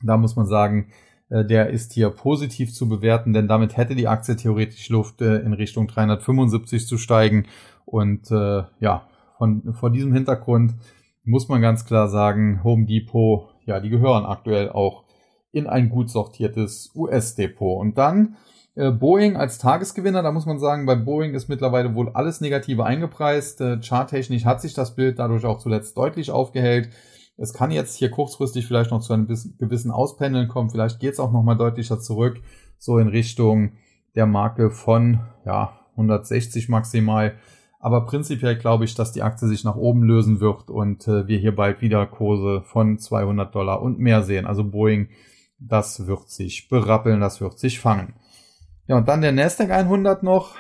da 0.02 0.18
muss 0.18 0.36
man 0.36 0.48
sagen, 0.48 0.88
äh, 1.30 1.46
der 1.46 1.70
ist 1.70 1.94
hier 1.94 2.10
positiv 2.10 2.74
zu 2.74 2.90
bewerten, 2.90 3.34
denn 3.34 3.48
damit 3.48 3.78
hätte 3.78 3.94
die 3.94 4.08
Aktie 4.08 4.36
theoretisch 4.36 4.90
Luft 4.90 5.22
äh, 5.22 5.42
in 5.42 5.54
Richtung 5.54 5.88
375 5.88 6.88
zu 6.88 6.98
steigen 6.98 7.46
und 7.86 8.32
äh, 8.32 8.64
ja, 8.80 9.08
von, 9.38 9.76
vor 9.76 9.92
diesem 9.92 10.12
Hintergrund 10.12 10.74
muss 11.24 11.50
man 11.50 11.62
ganz 11.62 11.86
klar 11.86 12.08
sagen, 12.08 12.64
Home 12.64 12.88
Depot 12.88 13.53
ja, 13.66 13.80
die 13.80 13.90
gehören 13.90 14.26
aktuell 14.26 14.70
auch 14.70 15.04
in 15.52 15.68
ein 15.68 15.90
gut 15.90 16.10
sortiertes 16.10 16.92
US-Depot. 16.96 17.80
Und 17.80 17.98
dann 17.98 18.36
Äh, 18.76 18.90
Boeing 18.90 19.38
als 19.38 19.60
Tagesgewinner, 19.60 20.24
da 20.24 20.32
muss 20.32 20.48
man 20.48 20.60
sagen, 20.60 20.86
bei 20.86 20.96
Boeing 20.96 21.36
ist 21.36 21.48
mittlerweile 21.48 21.94
wohl 21.94 22.10
alles 22.14 22.42
Negative 22.42 22.84
eingepreist. 22.84 23.62
Äh, 23.62 23.80
charttechnisch 23.82 24.46
hat 24.46 24.62
sich 24.62 24.74
das 24.74 24.96
Bild 24.96 25.20
dadurch 25.20 25.46
auch 25.46 25.60
zuletzt 25.60 25.96
deutlich 25.96 26.32
aufgehellt. 26.32 26.90
Es 27.38 27.54
kann 27.54 27.72
jetzt 27.72 27.96
hier 27.96 28.10
kurzfristig 28.10 28.66
vielleicht 28.66 28.92
noch 28.92 29.02
zu 29.02 29.14
einem 29.14 29.28
gewissen 29.28 29.92
Auspendeln 29.92 30.48
kommen. 30.48 30.70
Vielleicht 30.70 31.00
geht 31.00 31.14
es 31.14 31.20
auch 31.20 31.32
nochmal 31.32 31.58
deutlicher 31.58 32.00
zurück, 32.00 32.42
so 32.78 32.98
in 32.98 33.08
Richtung 33.08 33.74
der 34.16 34.26
Marke 34.26 34.72
von 34.72 35.20
ja, 35.46 35.80
160 35.92 36.70
maximal. 36.70 37.36
Aber 37.84 38.06
prinzipiell 38.06 38.56
glaube 38.56 38.86
ich, 38.86 38.96
dass 38.96 39.12
die 39.12 39.24
Aktie 39.24 39.46
sich 39.46 39.66
nach 39.66 39.76
oben 39.76 40.04
lösen 40.04 40.40
wird 40.40 40.70
und 40.70 41.06
äh, 41.06 41.28
wir 41.28 41.38
hier 41.38 41.54
bald 41.54 41.82
wieder 41.82 42.08
Kurse 42.08 42.62
von 42.62 42.98
200 42.98 43.54
Dollar 43.54 43.82
und 43.82 44.00
mehr 44.00 44.24
sehen. 44.24 44.46
Also 44.46 44.64
Boeing, 44.64 45.10
das 45.60 46.08
wird 46.08 46.30
sich 46.30 46.70
berappeln, 46.70 47.20
das 47.20 47.42
wird 47.42 47.60
sich 47.60 47.82
fangen. 47.82 48.14
Ja, 48.88 48.96
und 48.96 49.10
dann 49.10 49.20
der 49.20 49.34
Nasdaq 49.34 49.70
100 49.70 50.24
noch, 50.24 50.56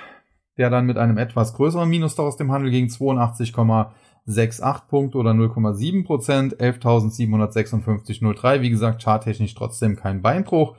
der 0.57 0.69
dann 0.69 0.85
mit 0.85 0.97
einem 0.97 1.17
etwas 1.17 1.53
größeren 1.53 1.87
Minus 1.87 2.19
aus 2.19 2.35
dem 2.35 2.51
Handel 2.51 2.71
gegen 2.71 2.87
82,68 2.87 4.87
Punkte 4.89 5.17
oder 5.17 5.31
0,7 5.31 6.03
Prozent, 6.03 6.59
11.756,03. 6.59 8.59
Wie 8.59 8.69
gesagt, 8.69 9.01
charttechnisch 9.01 9.55
trotzdem 9.55 9.95
kein 9.95 10.21
Beinbruch. 10.21 10.75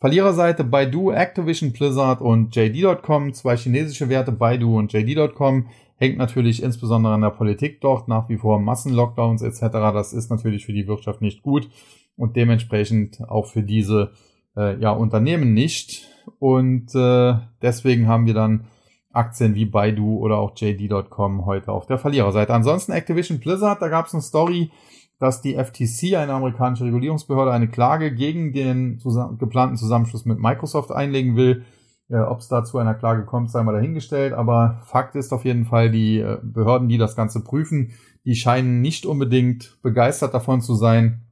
Verliererseite 0.00 0.64
Baidu, 0.64 1.10
Activision, 1.10 1.72
Blizzard 1.72 2.22
und 2.22 2.56
JD.com, 2.56 3.34
zwei 3.34 3.54
chinesische 3.56 4.08
Werte, 4.08 4.32
Baidu 4.32 4.78
und 4.78 4.90
JD.com, 4.94 5.66
hängt 5.96 6.16
natürlich 6.16 6.62
insbesondere 6.62 7.12
an 7.12 7.20
der 7.20 7.28
Politik 7.28 7.82
dort, 7.82 8.08
nach 8.08 8.30
wie 8.30 8.38
vor 8.38 8.58
Massenlockdowns 8.58 9.42
etc. 9.42 9.60
Das 9.92 10.14
ist 10.14 10.30
natürlich 10.30 10.64
für 10.64 10.72
die 10.72 10.88
Wirtschaft 10.88 11.20
nicht 11.20 11.42
gut 11.42 11.68
und 12.16 12.34
dementsprechend 12.34 13.20
auch 13.28 13.44
für 13.44 13.62
diese 13.62 14.12
äh, 14.56 14.80
ja, 14.80 14.90
Unternehmen 14.90 15.52
nicht. 15.52 16.08
Und 16.38 16.94
äh, 16.94 17.34
deswegen 17.60 18.08
haben 18.08 18.24
wir 18.24 18.34
dann 18.34 18.64
Aktien 19.12 19.54
wie 19.54 19.66
Baidu 19.66 20.16
oder 20.16 20.38
auch 20.38 20.56
JD.com 20.56 21.44
heute 21.44 21.72
auf 21.72 21.86
der 21.86 21.98
Verliererseite. 21.98 22.54
Ansonsten 22.54 22.92
Activision 22.92 23.38
Blizzard, 23.38 23.82
da 23.82 23.88
gab 23.88 24.06
es 24.06 24.14
eine 24.14 24.22
Story, 24.22 24.70
dass 25.20 25.42
die 25.42 25.54
FTC, 25.54 26.16
eine 26.16 26.32
amerikanische 26.32 26.86
Regulierungsbehörde, 26.86 27.52
eine 27.52 27.68
Klage 27.68 28.12
gegen 28.12 28.52
den 28.52 28.98
zusammen 28.98 29.38
geplanten 29.38 29.76
Zusammenschluss 29.76 30.24
mit 30.24 30.40
Microsoft 30.40 30.90
einlegen 30.90 31.36
will. 31.36 31.64
Äh, 32.08 32.20
Ob 32.20 32.40
es 32.40 32.48
da 32.48 32.64
zu 32.64 32.78
einer 32.78 32.94
Klage 32.94 33.26
kommt, 33.26 33.50
sei 33.50 33.62
mal 33.62 33.74
dahingestellt. 33.74 34.32
Aber 34.32 34.80
Fakt 34.86 35.14
ist 35.14 35.32
auf 35.32 35.44
jeden 35.44 35.66
Fall, 35.66 35.90
die 35.90 36.18
äh, 36.18 36.38
Behörden, 36.42 36.88
die 36.88 36.96
das 36.96 37.16
Ganze 37.16 37.44
prüfen, 37.44 37.92
die 38.24 38.34
scheinen 38.34 38.80
nicht 38.80 39.04
unbedingt 39.04 39.78
begeistert 39.82 40.32
davon 40.32 40.62
zu 40.62 40.74
sein, 40.74 41.26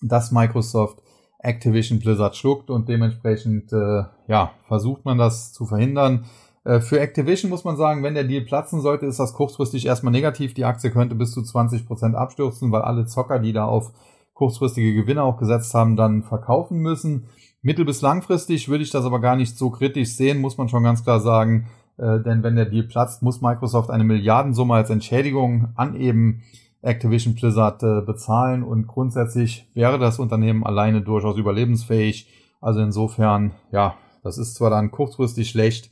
dass 0.00 0.30
Microsoft 0.30 1.02
Activision 1.40 1.98
Blizzard 1.98 2.36
schluckt 2.36 2.70
und 2.70 2.88
dementsprechend 2.88 3.72
äh, 3.72 4.04
ja 4.28 4.52
versucht 4.68 5.04
man 5.04 5.18
das 5.18 5.52
zu 5.52 5.66
verhindern. 5.66 6.24
Äh, 6.64 6.80
für 6.80 7.00
Activision 7.00 7.50
muss 7.50 7.64
man 7.64 7.76
sagen, 7.76 8.02
wenn 8.02 8.14
der 8.14 8.24
Deal 8.24 8.44
platzen 8.44 8.80
sollte, 8.80 9.06
ist 9.06 9.20
das 9.20 9.34
kurzfristig 9.34 9.86
erstmal 9.86 10.12
negativ. 10.12 10.54
Die 10.54 10.64
Aktie 10.64 10.90
könnte 10.90 11.14
bis 11.14 11.32
zu 11.32 11.42
20 11.42 11.86
Prozent 11.86 12.14
abstürzen, 12.14 12.72
weil 12.72 12.82
alle 12.82 13.06
Zocker, 13.06 13.38
die 13.38 13.52
da 13.52 13.66
auf 13.66 13.92
kurzfristige 14.32 14.94
Gewinne 14.94 15.22
auch 15.22 15.36
gesetzt 15.36 15.74
haben, 15.74 15.96
dann 15.96 16.22
verkaufen 16.22 16.78
müssen. 16.78 17.26
Mittel- 17.62 17.84
bis 17.84 18.02
langfristig 18.02 18.68
würde 18.68 18.84
ich 18.84 18.90
das 18.90 19.04
aber 19.04 19.20
gar 19.20 19.36
nicht 19.36 19.56
so 19.56 19.70
kritisch 19.70 20.16
sehen, 20.16 20.40
muss 20.40 20.58
man 20.58 20.68
schon 20.68 20.82
ganz 20.82 21.04
klar 21.04 21.20
sagen. 21.20 21.68
Äh, 21.96 22.20
denn 22.20 22.42
wenn 22.42 22.56
der 22.56 22.66
Deal 22.66 22.84
platzt, 22.84 23.22
muss 23.22 23.40
Microsoft 23.40 23.90
eine 23.90 24.04
Milliardensumme 24.04 24.74
als 24.74 24.90
Entschädigung 24.90 25.68
an 25.76 25.94
eben 25.94 26.42
Activision 26.82 27.34
Blizzard 27.34 27.82
äh, 27.82 28.02
bezahlen 28.02 28.62
und 28.62 28.86
grundsätzlich 28.86 29.66
wäre 29.74 29.98
das 29.98 30.18
Unternehmen 30.18 30.64
alleine 30.66 31.00
durchaus 31.00 31.38
überlebensfähig. 31.38 32.28
Also 32.60 32.80
insofern, 32.80 33.52
ja, 33.70 33.94
das 34.22 34.38
ist 34.38 34.54
zwar 34.54 34.70
dann 34.70 34.90
kurzfristig 34.90 35.48
schlecht, 35.48 35.90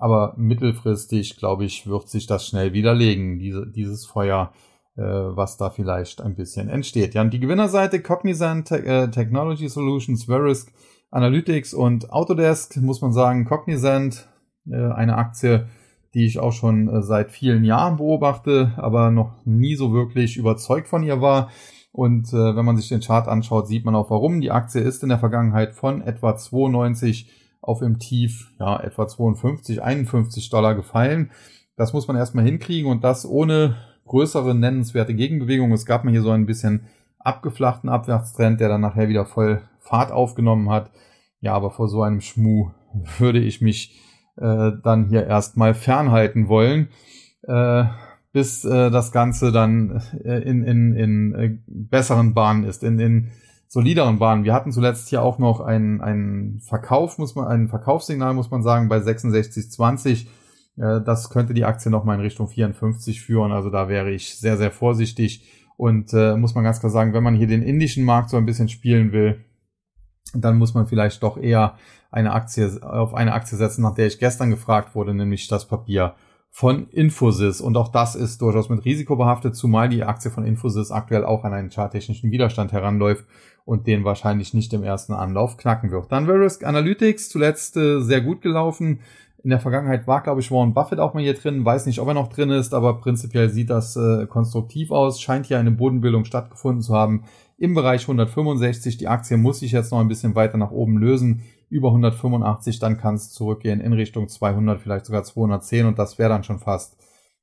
aber 0.00 0.34
mittelfristig, 0.38 1.36
glaube 1.36 1.66
ich, 1.66 1.86
wird 1.86 2.08
sich 2.08 2.26
das 2.26 2.46
schnell 2.46 2.72
widerlegen, 2.72 3.38
diese, 3.38 3.66
dieses 3.66 4.06
Feuer, 4.06 4.50
äh, 4.96 5.02
was 5.02 5.58
da 5.58 5.68
vielleicht 5.68 6.22
ein 6.22 6.34
bisschen 6.34 6.70
entsteht. 6.70 7.14
Ja, 7.14 7.20
und 7.20 7.34
die 7.34 7.38
Gewinnerseite 7.38 8.00
Cognizant 8.00 8.68
Te 8.68 8.84
äh, 8.84 9.10
Technology 9.10 9.68
Solutions, 9.68 10.24
Verisk 10.24 10.72
Analytics 11.10 11.74
und 11.74 12.10
Autodesk, 12.10 12.78
muss 12.78 13.02
man 13.02 13.12
sagen, 13.12 13.44
Cognizant, 13.44 14.26
äh, 14.70 14.76
eine 14.76 15.16
Aktie, 15.18 15.68
die 16.14 16.24
ich 16.24 16.38
auch 16.38 16.52
schon 16.52 16.88
äh, 16.88 17.02
seit 17.02 17.30
vielen 17.30 17.64
Jahren 17.64 17.98
beobachte, 17.98 18.72
aber 18.78 19.10
noch 19.10 19.44
nie 19.44 19.74
so 19.74 19.92
wirklich 19.92 20.38
überzeugt 20.38 20.88
von 20.88 21.02
ihr 21.02 21.20
war. 21.20 21.50
Und 21.92 22.32
äh, 22.32 22.56
wenn 22.56 22.64
man 22.64 22.78
sich 22.78 22.88
den 22.88 23.00
Chart 23.00 23.28
anschaut, 23.28 23.68
sieht 23.68 23.84
man 23.84 23.94
auch 23.94 24.08
warum. 24.08 24.40
Die 24.40 24.50
Aktie 24.50 24.80
ist 24.80 25.02
in 25.02 25.10
der 25.10 25.18
Vergangenheit 25.18 25.74
von 25.74 26.00
etwa 26.00 26.36
92 26.36 27.28
auf 27.60 27.82
im 27.82 27.98
Tief 27.98 28.50
ja 28.58 28.80
etwa 28.80 29.06
52, 29.06 29.82
51 29.82 30.50
Dollar 30.50 30.74
gefallen. 30.74 31.30
Das 31.76 31.92
muss 31.92 32.08
man 32.08 32.16
erstmal 32.16 32.44
hinkriegen 32.44 32.90
und 32.90 33.04
das 33.04 33.26
ohne 33.26 33.76
größere 34.06 34.54
nennenswerte 34.54 35.14
Gegenbewegung. 35.14 35.72
Es 35.72 35.86
gab 35.86 36.04
mal 36.04 36.10
hier 36.10 36.22
so 36.22 36.30
ein 36.30 36.46
bisschen 36.46 36.86
abgeflachten 37.18 37.88
Abwärtstrend, 37.88 38.60
der 38.60 38.68
dann 38.68 38.80
nachher 38.80 39.08
wieder 39.08 39.26
voll 39.26 39.62
Fahrt 39.78 40.10
aufgenommen 40.10 40.70
hat. 40.70 40.90
Ja, 41.40 41.54
aber 41.54 41.70
vor 41.70 41.88
so 41.88 42.02
einem 42.02 42.20
Schmuh 42.20 42.70
würde 43.18 43.38
ich 43.38 43.60
mich 43.60 43.98
äh, 44.36 44.72
dann 44.82 45.08
hier 45.08 45.26
erstmal 45.26 45.74
fernhalten 45.74 46.48
wollen, 46.48 46.88
äh, 47.42 47.84
bis 48.32 48.64
äh, 48.64 48.90
das 48.90 49.12
Ganze 49.12 49.52
dann 49.52 50.02
äh, 50.24 50.38
in, 50.42 50.62
in, 50.64 50.96
in 50.96 51.34
äh, 51.34 51.58
besseren 51.66 52.34
Bahnen 52.34 52.64
ist, 52.64 52.82
in, 52.82 52.98
in 52.98 53.30
solideren 53.70 54.18
Bahnen. 54.18 54.42
Wir 54.42 54.52
hatten 54.52 54.72
zuletzt 54.72 55.08
hier 55.08 55.22
auch 55.22 55.38
noch 55.38 55.60
einen, 55.60 56.00
einen 56.00 56.60
Verkauf, 56.60 57.18
muss 57.18 57.36
man, 57.36 57.46
ein 57.46 57.68
Verkaufssignal, 57.68 58.34
muss 58.34 58.50
man 58.50 58.64
sagen, 58.64 58.88
bei 58.88 58.98
66,20. 58.98 60.26
Äh, 60.76 61.00
das 61.02 61.30
könnte 61.30 61.54
die 61.54 61.64
Aktie 61.64 61.88
nochmal 61.88 62.16
in 62.16 62.22
Richtung 62.22 62.48
54 62.48 63.22
führen. 63.22 63.52
Also 63.52 63.70
da 63.70 63.88
wäre 63.88 64.10
ich 64.10 64.36
sehr, 64.36 64.56
sehr 64.56 64.72
vorsichtig. 64.72 65.48
Und 65.76 66.12
äh, 66.12 66.36
muss 66.36 66.56
man 66.56 66.64
ganz 66.64 66.80
klar 66.80 66.90
sagen, 66.90 67.14
wenn 67.14 67.22
man 67.22 67.36
hier 67.36 67.46
den 67.46 67.62
indischen 67.62 68.04
Markt 68.04 68.30
so 68.30 68.36
ein 68.36 68.44
bisschen 68.44 68.68
spielen 68.68 69.12
will, 69.12 69.44
dann 70.34 70.58
muss 70.58 70.74
man 70.74 70.88
vielleicht 70.88 71.22
doch 71.22 71.38
eher 71.38 71.76
eine 72.10 72.32
Aktie, 72.32 72.82
auf 72.82 73.14
eine 73.14 73.32
Aktie 73.32 73.56
setzen, 73.56 73.82
nach 73.82 73.94
der 73.94 74.08
ich 74.08 74.18
gestern 74.18 74.50
gefragt 74.50 74.96
wurde, 74.96 75.14
nämlich 75.14 75.46
das 75.46 75.68
Papier 75.68 76.16
von 76.50 76.88
Infosys. 76.90 77.60
Und 77.60 77.76
auch 77.76 77.88
das 77.88 78.16
ist 78.16 78.42
durchaus 78.42 78.68
mit 78.68 78.84
Risiko 78.84 79.16
behaftet, 79.16 79.54
zumal 79.54 79.88
die 79.88 80.02
Aktie 80.02 80.30
von 80.30 80.44
Infosys 80.44 80.90
aktuell 80.90 81.24
auch 81.24 81.44
an 81.44 81.54
einen 81.54 81.70
charttechnischen 81.70 82.30
Widerstand 82.32 82.72
heranläuft 82.72 83.24
und 83.64 83.86
den 83.86 84.04
wahrscheinlich 84.04 84.52
nicht 84.52 84.72
im 84.72 84.82
ersten 84.82 85.12
Anlauf 85.12 85.56
knacken 85.56 85.90
wird. 85.90 86.10
Dann 86.10 86.26
Verisk 86.26 86.64
Analytics, 86.64 87.28
zuletzt 87.28 87.76
äh, 87.76 88.00
sehr 88.00 88.20
gut 88.20 88.42
gelaufen. 88.42 89.00
In 89.42 89.50
der 89.50 89.60
Vergangenheit 89.60 90.06
war, 90.06 90.22
glaube 90.22 90.40
ich, 90.40 90.50
Warren 90.50 90.74
Buffett 90.74 90.98
auch 90.98 91.14
mal 91.14 91.22
hier 91.22 91.34
drin. 91.34 91.64
Weiß 91.64 91.86
nicht, 91.86 92.00
ob 92.00 92.08
er 92.08 92.14
noch 92.14 92.28
drin 92.28 92.50
ist, 92.50 92.74
aber 92.74 93.00
prinzipiell 93.00 93.48
sieht 93.48 93.70
das 93.70 93.96
äh, 93.96 94.26
konstruktiv 94.26 94.90
aus. 94.90 95.20
Scheint 95.20 95.46
hier 95.46 95.58
eine 95.58 95.70
Bodenbildung 95.70 96.24
stattgefunden 96.26 96.82
zu 96.82 96.94
haben 96.94 97.24
im 97.56 97.74
Bereich 97.74 98.02
165. 98.02 98.98
Die 98.98 99.08
Aktie 99.08 99.38
muss 99.38 99.60
sich 99.60 99.72
jetzt 99.72 99.92
noch 99.92 100.00
ein 100.00 100.08
bisschen 100.08 100.34
weiter 100.34 100.58
nach 100.58 100.72
oben 100.72 100.98
lösen. 100.98 101.42
Über 101.70 101.88
185, 101.88 102.80
dann 102.80 102.98
kann 102.98 103.14
es 103.14 103.30
zurückgehen 103.30 103.80
in 103.80 103.92
Richtung 103.92 104.28
200, 104.28 104.80
vielleicht 104.80 105.06
sogar 105.06 105.22
210 105.22 105.86
und 105.86 105.98
das 105.98 106.18
wäre 106.18 106.28
dann 106.28 106.42
schon 106.42 106.58
fast 106.58 106.96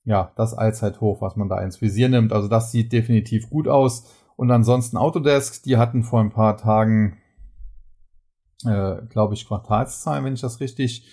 ja 0.04 0.32
das 0.36 0.54
Allzeithoch, 0.54 1.22
was 1.22 1.36
man 1.36 1.50
da 1.50 1.62
ins 1.62 1.82
Visier 1.82 2.10
nimmt. 2.10 2.34
Also 2.34 2.48
das 2.48 2.72
sieht 2.72 2.92
definitiv 2.92 3.50
gut 3.50 3.68
aus. 3.68 4.06
Und 4.36 4.52
ansonsten 4.52 4.98
Autodesk, 4.98 5.64
die 5.64 5.78
hatten 5.78 6.04
vor 6.04 6.20
ein 6.20 6.32
paar 6.32 6.58
Tagen, 6.58 7.18
äh, 8.66 8.98
glaube 9.10 9.34
ich, 9.34 9.48
Quartalszahlen, 9.48 10.26
wenn 10.26 10.34
ich 10.34 10.42
das 10.42 10.60
richtig 10.60 11.08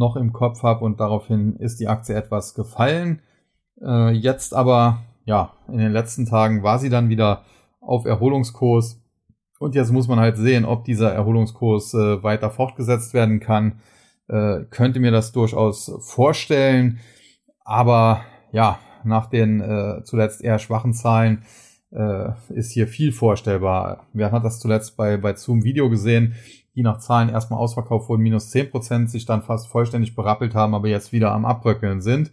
noch 0.00 0.16
im 0.16 0.32
Kopf 0.32 0.64
habe. 0.64 0.84
Und 0.84 0.98
daraufhin 0.98 1.54
ist 1.56 1.78
die 1.78 1.86
Aktie 1.86 2.16
etwas 2.16 2.54
gefallen. 2.54 3.20
Äh, 3.80 4.10
jetzt 4.10 4.52
aber, 4.54 5.02
ja, 5.24 5.52
in 5.68 5.78
den 5.78 5.92
letzten 5.92 6.26
Tagen 6.26 6.64
war 6.64 6.80
sie 6.80 6.88
dann 6.88 7.08
wieder 7.08 7.44
auf 7.80 8.06
Erholungskurs. 8.06 9.00
Und 9.60 9.74
jetzt 9.74 9.92
muss 9.92 10.08
man 10.08 10.18
halt 10.18 10.36
sehen, 10.36 10.64
ob 10.64 10.84
dieser 10.84 11.12
Erholungskurs 11.12 11.94
äh, 11.94 12.22
weiter 12.22 12.50
fortgesetzt 12.50 13.14
werden 13.14 13.38
kann. 13.38 13.80
Äh, 14.26 14.64
könnte 14.70 14.98
mir 14.98 15.12
das 15.12 15.32
durchaus 15.32 15.92
vorstellen. 16.00 16.98
Aber 17.62 18.22
ja, 18.52 18.78
nach 19.04 19.26
den 19.26 19.60
äh, 19.60 20.02
zuletzt 20.04 20.42
eher 20.42 20.58
schwachen 20.58 20.94
Zahlen 20.94 21.44
äh, 21.92 22.30
ist 22.48 22.72
hier 22.72 22.88
viel 22.88 23.12
vorstellbar. 23.12 24.06
Wir 24.12 24.32
hatten 24.32 24.42
das 24.42 24.60
zuletzt 24.60 24.96
bei, 24.96 25.16
bei 25.16 25.34
Zoom 25.34 25.62
Video 25.62 25.90
gesehen, 25.90 26.34
die 26.74 26.82
nach 26.82 26.98
Zahlen 26.98 27.28
erstmal 27.28 27.58
ausverkauft 27.58 28.08
wurden, 28.08 28.22
minus 28.22 28.50
zehn 28.50 28.70
Prozent, 28.70 29.10
sich 29.10 29.26
dann 29.26 29.42
fast 29.42 29.68
vollständig 29.68 30.14
berappelt 30.14 30.54
haben, 30.54 30.74
aber 30.74 30.88
jetzt 30.88 31.12
wieder 31.12 31.32
am 31.32 31.44
Abbröckeln 31.44 32.00
sind. 32.00 32.30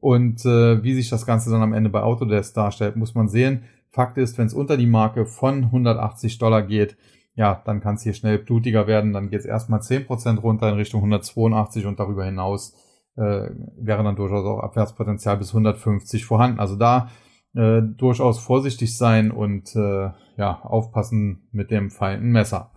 Und 0.00 0.44
äh, 0.44 0.82
wie 0.82 0.94
sich 0.94 1.10
das 1.10 1.26
Ganze 1.26 1.50
dann 1.50 1.62
am 1.62 1.72
Ende 1.72 1.90
bei 1.90 2.02
Autodesk 2.02 2.54
darstellt, 2.54 2.96
muss 2.96 3.14
man 3.14 3.28
sehen. 3.28 3.64
Fakt 3.90 4.18
ist, 4.18 4.38
wenn 4.38 4.46
es 4.46 4.54
unter 4.54 4.76
die 4.76 4.86
Marke 4.86 5.26
von 5.26 5.64
180 5.64 6.38
Dollar 6.38 6.62
geht, 6.62 6.96
ja, 7.34 7.62
dann 7.64 7.80
kann 7.80 7.94
es 7.96 8.02
hier 8.02 8.14
schnell 8.14 8.38
blutiger 8.38 8.86
werden. 8.86 9.12
Dann 9.12 9.30
geht 9.30 9.40
es 9.40 9.46
erstmal 9.46 9.80
10% 9.80 10.40
runter 10.40 10.68
in 10.68 10.76
Richtung 10.76 11.00
182 11.00 11.86
und 11.86 11.98
darüber 11.98 12.24
hinaus 12.24 12.74
äh, 13.16 13.50
wäre 13.78 14.04
dann 14.04 14.16
durchaus 14.16 14.44
auch 14.44 14.60
Abwärtspotenzial 14.60 15.36
bis 15.36 15.48
150 15.48 16.24
vorhanden. 16.24 16.60
Also 16.60 16.76
da 16.76 17.08
äh, 17.54 17.82
durchaus 17.82 18.38
vorsichtig 18.38 18.96
sein 18.96 19.30
und 19.30 19.74
äh, 19.74 20.10
ja, 20.36 20.60
aufpassen 20.62 21.48
mit 21.52 21.70
dem 21.70 21.90
fallenden 21.90 22.30
Messer. 22.30 22.70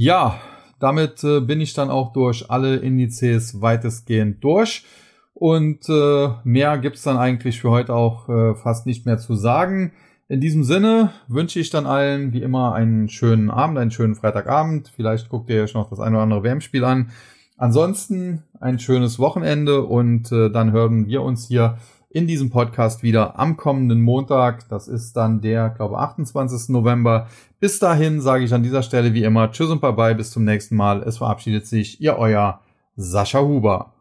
Ja, 0.00 0.38
damit 0.78 1.24
äh, 1.24 1.40
bin 1.40 1.60
ich 1.60 1.74
dann 1.74 1.90
auch 1.90 2.12
durch 2.12 2.52
alle 2.52 2.76
Indizes 2.76 3.60
weitestgehend 3.60 4.44
durch. 4.44 4.86
Und 5.34 5.88
äh, 5.88 6.28
mehr 6.44 6.78
gibt's 6.78 7.02
dann 7.02 7.16
eigentlich 7.16 7.60
für 7.60 7.70
heute 7.70 7.94
auch 7.94 8.28
äh, 8.28 8.54
fast 8.54 8.86
nicht 8.86 9.06
mehr 9.06 9.18
zu 9.18 9.34
sagen. 9.34 9.92
In 10.28 10.40
diesem 10.40 10.62
Sinne 10.62 11.10
wünsche 11.26 11.58
ich 11.58 11.70
dann 11.70 11.86
allen 11.86 12.32
wie 12.32 12.42
immer 12.42 12.74
einen 12.74 13.08
schönen 13.08 13.50
Abend, 13.50 13.76
einen 13.76 13.90
schönen 13.90 14.14
Freitagabend. 14.14 14.92
Vielleicht 14.94 15.30
guckt 15.30 15.50
ihr 15.50 15.64
euch 15.64 15.74
noch 15.74 15.90
das 15.90 15.98
eine 15.98 16.14
oder 16.14 16.22
andere 16.22 16.44
WM-Spiel 16.44 16.84
an. 16.84 17.10
Ansonsten 17.56 18.44
ein 18.60 18.78
schönes 18.78 19.18
Wochenende 19.18 19.82
und 19.82 20.30
äh, 20.30 20.48
dann 20.48 20.70
hören 20.70 21.08
wir 21.08 21.22
uns 21.22 21.48
hier 21.48 21.76
in 22.10 22.26
diesem 22.26 22.50
Podcast 22.50 23.02
wieder 23.02 23.38
am 23.38 23.56
kommenden 23.56 24.00
Montag. 24.00 24.68
Das 24.68 24.88
ist 24.88 25.16
dann 25.16 25.40
der, 25.40 25.70
glaube 25.70 25.98
28. 25.98 26.70
November. 26.70 27.28
Bis 27.60 27.78
dahin 27.78 28.20
sage 28.20 28.44
ich 28.44 28.54
an 28.54 28.62
dieser 28.62 28.82
Stelle 28.82 29.14
wie 29.14 29.24
immer 29.24 29.50
Tschüss 29.50 29.70
und 29.70 29.80
Bye 29.80 29.92
bye, 29.92 30.14
bis 30.14 30.30
zum 30.30 30.44
nächsten 30.44 30.76
Mal. 30.76 31.02
Es 31.02 31.18
verabschiedet 31.18 31.66
sich 31.66 32.00
Ihr 32.00 32.16
euer 32.16 32.60
Sascha 32.96 33.40
Huber. 33.40 33.92